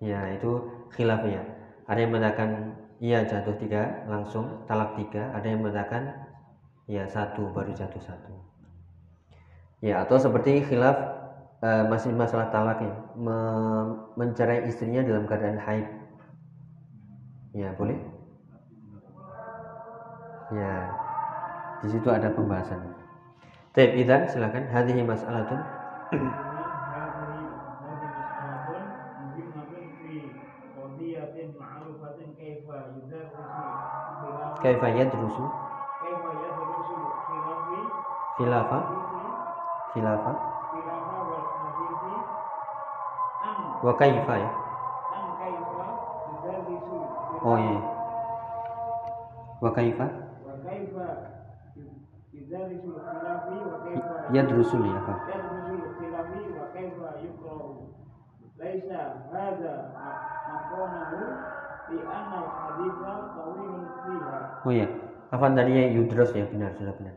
[0.00, 0.50] Ya, itu
[0.94, 1.42] khilaf ya.
[1.90, 2.50] Ada yang mengatakan
[3.06, 5.22] iya jatuh tiga langsung talak tiga.
[5.36, 6.02] Ada yang mengatakan
[6.94, 8.32] ya satu baru jatuh satu.
[9.80, 10.96] Ya atau seperti khilaf
[11.64, 15.86] eh, masih masalah talak ya, me- mencerai istrinya dalam keadaan haid.
[17.54, 17.98] Ya boleh?
[20.50, 20.72] Ya
[21.82, 22.80] di situ ada pembahasan.
[23.74, 24.66] Taib idan silakan.
[24.70, 25.60] Hadhihi mas'alatun.
[34.62, 35.44] Kaifa yadrusu
[38.39, 38.79] khilafa
[39.93, 40.31] khilafa
[43.85, 44.49] wa kaifa ya.
[47.45, 47.79] Oh iya.
[49.61, 50.05] Wa kaifa
[54.33, 55.15] yadrusu li apa?
[58.55, 58.87] ليس
[59.35, 59.73] هذا
[60.47, 61.11] مقامه
[61.91, 62.95] لأن الحديث
[63.35, 64.87] طويل فيها Oh iya.
[65.35, 67.13] Afan tadi ya yudros ya benar sudah benar.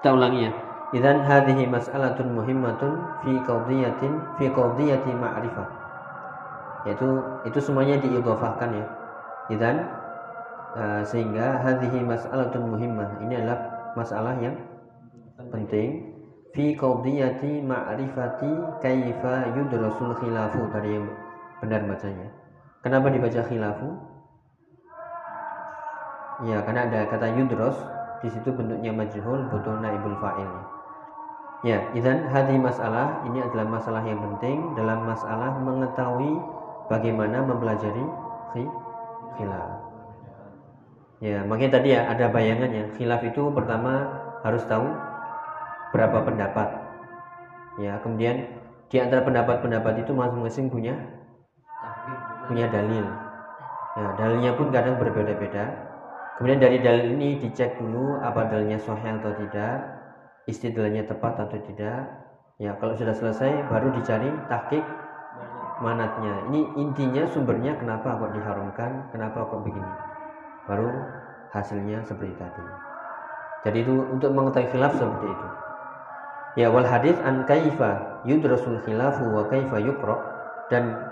[0.00, 0.52] Kita ulangi ya.
[0.96, 5.68] Idan hadhihi mas'alatun muhimmatun fi qadiyatin fi qadiyati ma'rifah.
[6.88, 7.08] Yaitu
[7.44, 8.86] itu semuanya diidhafahkan ya.
[9.52, 9.76] Idan
[10.72, 13.20] uh, sehingga hadhihi mas'alatun muhimmah.
[13.28, 13.60] Ini adalah
[13.92, 14.56] masalah yang
[15.52, 16.16] penting
[16.56, 21.12] fi qadiyati ma'rifati kaifa yudrasul khilafu tadi yang
[21.60, 22.28] benar bacanya.
[22.80, 23.88] Kenapa dibaca khilafu?
[26.48, 27.76] Ya, karena ada kata yudros
[28.20, 30.52] di situ bentuknya majhul butuh naibul fa'il.
[31.60, 36.40] Ya, idan hadi masalah ini adalah masalah yang penting dalam masalah mengetahui
[36.88, 38.04] bagaimana mempelajari
[38.56, 38.76] khi-
[39.36, 39.68] khilaf.
[41.20, 42.96] Ya, makanya tadi ya ada bayangannya.
[42.96, 44.08] Khilaf itu pertama
[44.40, 44.88] harus tahu
[45.92, 46.68] berapa pendapat.
[47.76, 48.48] Ya, kemudian
[48.88, 50.96] di antara pendapat-pendapat itu masing-masing punya
[52.48, 53.04] punya dalil.
[54.00, 55.89] Ya, dalilnya pun kadang berbeda-beda.
[56.40, 59.76] Kemudian dari dalil ini dicek dulu apa dalilnya sahih atau tidak,
[60.48, 62.08] istidlalnya tepat atau tidak.
[62.56, 64.80] Ya, kalau sudah selesai baru dicari tahqiq
[65.84, 66.48] manatnya.
[66.48, 69.92] Ini intinya sumbernya kenapa kok diharamkan, kenapa kok begini.
[70.64, 70.88] Baru
[71.52, 72.64] hasilnya seperti tadi.
[73.68, 75.48] Jadi itu untuk mengetahui khilaf seperti itu.
[76.64, 80.16] Ya wal hadis an kaifa yudrasul khilafu wa kaifa yukra
[80.72, 81.04] dan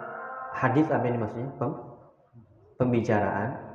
[0.57, 1.53] hadis apa ini maksudnya?
[1.61, 1.77] Pem?
[2.81, 3.68] Pembicaraan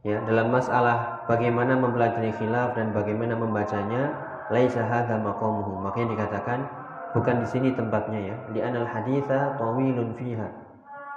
[0.00, 4.12] ya dalam masalah bagaimana mempelajari khilaf dan bagaimana membacanya
[4.50, 5.78] laisa hadza maqamuhu.
[5.80, 6.66] Makanya dikatakan
[7.14, 8.36] bukan di sini tempatnya ya.
[8.50, 10.48] Di anal haditha tawilun fiha.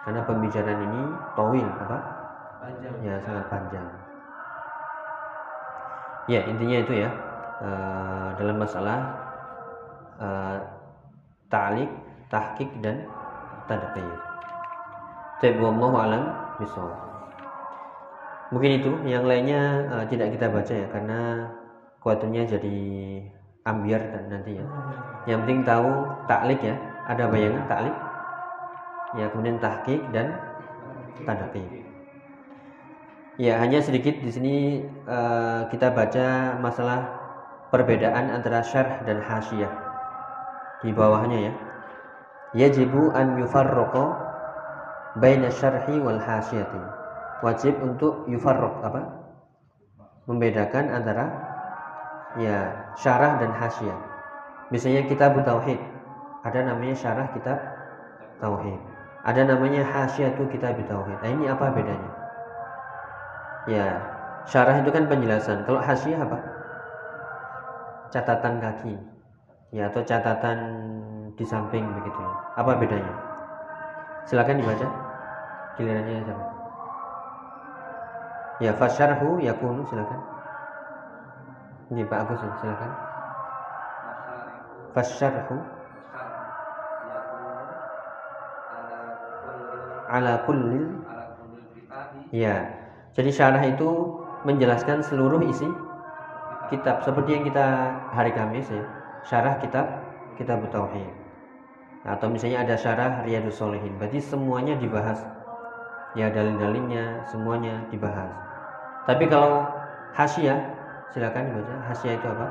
[0.06, 1.04] Karena pembicaraan ini
[1.34, 1.98] tawil apa?
[2.64, 2.96] Panjang.
[3.04, 3.88] ya sangat panjang.
[6.32, 7.10] Ya intinya itu ya.
[7.64, 9.00] Eh, dalam masalah
[10.20, 10.58] eh,
[11.48, 11.92] ta'liq
[12.28, 13.08] tahqiq dan
[13.68, 14.08] tadqiq.
[15.40, 16.24] Taib wallahu alam
[16.60, 17.13] bisawab.
[18.54, 21.50] Mungkin itu, yang lainnya eh, tidak kita baca ya karena
[22.06, 22.78] kuatirnya jadi
[23.66, 24.66] ambiar dan nanti ya.
[25.26, 25.90] Yang penting tahu
[26.30, 26.78] taklik ya,
[27.10, 27.96] ada bayangan taklik.
[29.18, 30.38] Ya, kemudian tahqiq dan
[31.26, 31.66] tadqiq.
[33.42, 37.10] Ya, hanya sedikit di sini eh, kita baca masalah
[37.74, 39.74] perbedaan antara syarh dan hasyiah.
[40.86, 41.54] Di bawahnya ya.
[42.54, 44.14] Yajibu an yufarraqa
[45.18, 47.03] baina syarhi wal hasyiyati.
[47.44, 49.02] Wajib untuk yufarraq apa?
[50.32, 51.28] Membedakan antara
[52.40, 54.00] ya syarah dan hasyiyah.
[54.72, 55.76] Misalnya kitab tauhid,
[56.48, 57.60] ada namanya syarah kitab
[58.40, 58.80] tauhid.
[59.28, 61.20] Ada namanya hasyiyatu kitab tauhid.
[61.20, 62.12] Nah, ini apa bedanya?
[63.68, 63.88] Ya,
[64.48, 65.68] syarah itu kan penjelasan.
[65.68, 66.40] Kalau hasyiyah apa?
[68.12, 68.96] Catatan kaki.
[69.76, 70.60] Ya, atau catatan
[71.36, 72.24] di samping begitu.
[72.56, 73.14] Apa bedanya?
[74.24, 74.88] Silakan dibaca.
[75.76, 76.53] Gilirannya siapa?
[78.62, 80.22] Ya, fasyarhu yakunu silakan.
[81.90, 82.92] Ini Pak Agus silakan.
[84.94, 85.58] Fasyarhu
[90.14, 91.02] ala kullil
[92.34, 92.66] Ya.
[93.14, 93.90] Jadi syarah itu
[94.42, 95.70] menjelaskan seluruh isi
[96.74, 97.66] kitab seperti yang kita
[98.10, 98.82] hari Kamis ya.
[99.22, 99.86] Syarah kitab
[100.34, 101.14] kitab tauhid.
[102.04, 103.96] Atau misalnya ada syarah Riyadus Solihin.
[104.02, 105.22] Berarti semuanya dibahas
[106.14, 108.30] ya dalil-dalilnya semuanya dibahas.
[109.10, 109.66] Tapi kalau
[110.14, 110.56] hasya
[111.14, 111.76] silakan dibaca.
[111.90, 112.48] Hasya itu apa?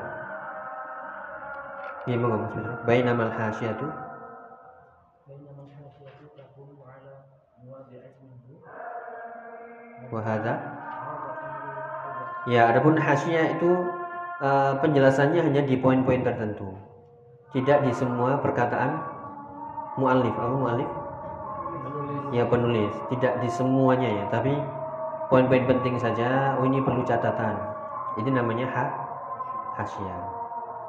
[2.02, 2.50] Ya monggo
[2.82, 3.86] baik nama hasya itu
[10.10, 10.54] wahada
[12.50, 13.70] ya adapun hasya itu
[14.42, 16.74] eh, penjelasannya hanya di poin-poin tertentu.
[17.54, 18.98] Tidak di semua perkataan
[20.00, 20.90] mu'alif apa mu'alif
[22.32, 22.96] Ya penulis.
[23.12, 24.56] Tidak di semuanya ya, tapi
[25.28, 26.56] poin-poin penting saja.
[26.56, 27.54] Oh ini perlu catatan.
[28.16, 28.84] Itu namanya ha
[29.76, 30.22] hasyiah.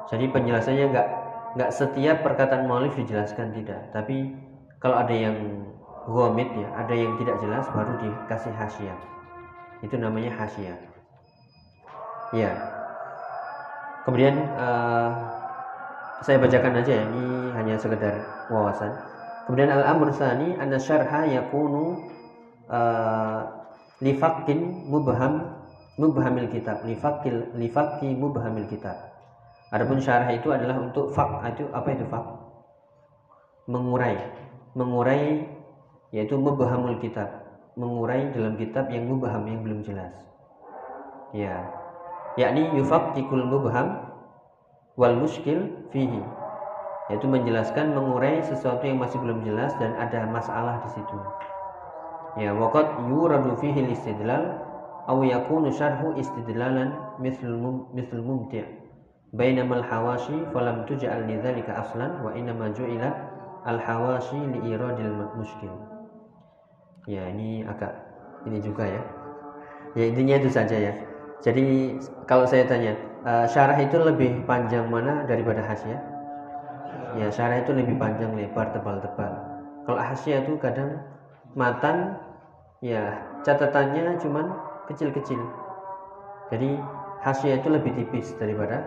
[0.08, 1.08] Jadi penjelasannya nggak
[1.54, 4.34] nggak setiap perkataan muallif dijelaskan tidak, tapi
[4.82, 5.36] kalau ada yang
[6.04, 8.98] gomit ya, ada yang tidak jelas baru dikasih hasyiah.
[9.80, 10.76] Itu namanya hasyiah.
[12.34, 12.52] Ya.
[14.04, 15.08] Kemudian eh,
[16.20, 17.24] saya bacakan aja ya, ini
[17.56, 18.20] hanya sekedar
[18.52, 18.92] wawasan.
[19.44, 22.00] Kemudian al-amr tsani anna syarha yakunu
[22.72, 23.40] eh,
[24.00, 25.52] lifakin mubham
[26.00, 28.96] mubhamil kitab lifakil lifaki mubhamil kitab.
[29.68, 32.24] Adapun syarah itu adalah untuk fak itu apa itu fak?
[33.68, 34.16] Mengurai,
[34.76, 35.44] mengurai
[36.14, 37.42] yaitu mubhamul kitab,
[37.74, 40.14] mengurai dalam kitab yang mubham yang belum jelas.
[41.34, 41.68] Ya,
[42.38, 44.14] yakni yufakkikul mubham
[44.94, 46.22] wal muskil fihi
[47.12, 51.18] yaitu menjelaskan mengurai sesuatu yang masih belum jelas dan ada masalah di situ.
[52.40, 54.58] Ya, waqad yuradu fihi istidlal
[55.04, 57.52] aw yakunu syarhu istidlalan mithl
[57.92, 58.64] mithl mumti'
[59.36, 63.12] bainamal hawashi falam tuj'al lidzalika aslan wa innama ju'ilat
[63.68, 65.74] al hawashi li iradil muskil.
[67.04, 67.92] Ya, ini agak
[68.48, 69.02] ini juga ya.
[69.92, 70.92] Ya intinya itu saja ya.
[71.44, 71.94] Jadi
[72.24, 72.96] kalau saya tanya,
[73.28, 76.13] eh, syarah itu lebih panjang mana daripada hasyiah?
[77.14, 79.32] Ya, syarah itu lebih panjang, lebar, tebal-tebal.
[79.84, 80.98] Kalau hasyiah itu kadang
[81.54, 82.18] matan
[82.82, 83.14] ya
[83.46, 84.50] catatannya cuman
[84.90, 85.38] kecil-kecil.
[86.50, 86.80] Jadi
[87.22, 88.82] hasyiah itu lebih tipis daripada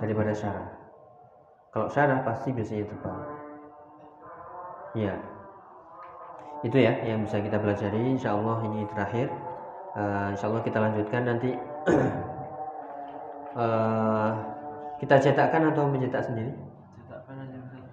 [0.00, 0.68] daripada syarah.
[1.70, 3.18] Kalau syarah pasti biasanya tebal.
[4.96, 5.14] Ya.
[6.64, 8.16] Itu ya yang bisa kita pelajari.
[8.16, 9.28] Insya Allah ini terakhir.
[9.90, 11.50] Uh, insya Allah kita lanjutkan nanti
[13.50, 14.30] Eh,
[15.02, 16.54] kita cetakkan atau mencetak sendiri?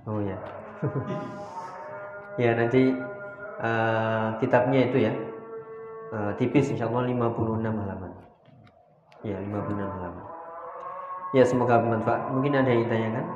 [0.08, 0.40] Oh ya.
[2.42, 2.96] ya nanti
[3.60, 5.12] eh, kitabnya itu ya.
[6.16, 8.16] Eh, tipis insya Allah 56 halaman.
[9.28, 10.24] Ya 56 halaman.
[11.36, 12.32] Ya semoga bermanfaat.
[12.32, 13.28] Mungkin ada yang ditanyakan?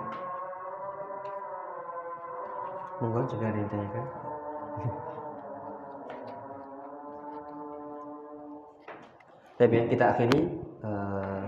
[3.04, 4.08] Monggo juga ada yang ditanyakan.
[9.60, 10.42] Tapi ya, kita akhiri.
[10.88, 11.44] Eh,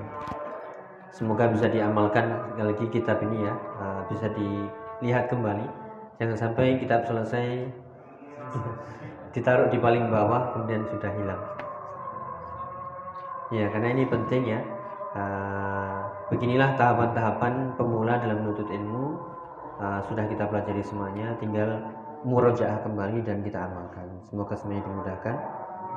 [1.16, 2.28] semoga bisa diamalkan.
[2.52, 3.56] Sekali lagi kitab ini ya
[4.12, 4.28] bisa
[5.04, 5.68] dilihat kembali.
[6.24, 7.68] Jangan sampai kitab selesai
[9.36, 11.44] ditaruh di paling bawah kemudian sudah hilang.
[13.52, 14.64] Ya karena ini penting ya.
[15.14, 16.00] Eh,
[16.32, 19.20] beginilah tahapan-tahapan pemula dalam menuntut ilmu.
[19.84, 21.84] Eh, sudah kita pelajari semuanya tinggal
[22.24, 24.08] murojaah kembali dan kita amalkan.
[24.32, 25.36] Semoga semuanya dimudahkan.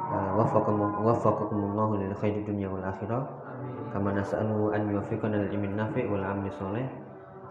[0.07, 3.22] Waffaqakum- waffaqakumullahu lil khairi dunya wal akhirah.
[3.94, 6.22] Kama nas'alu an yuwaffiqana lil ilmin nafi' wal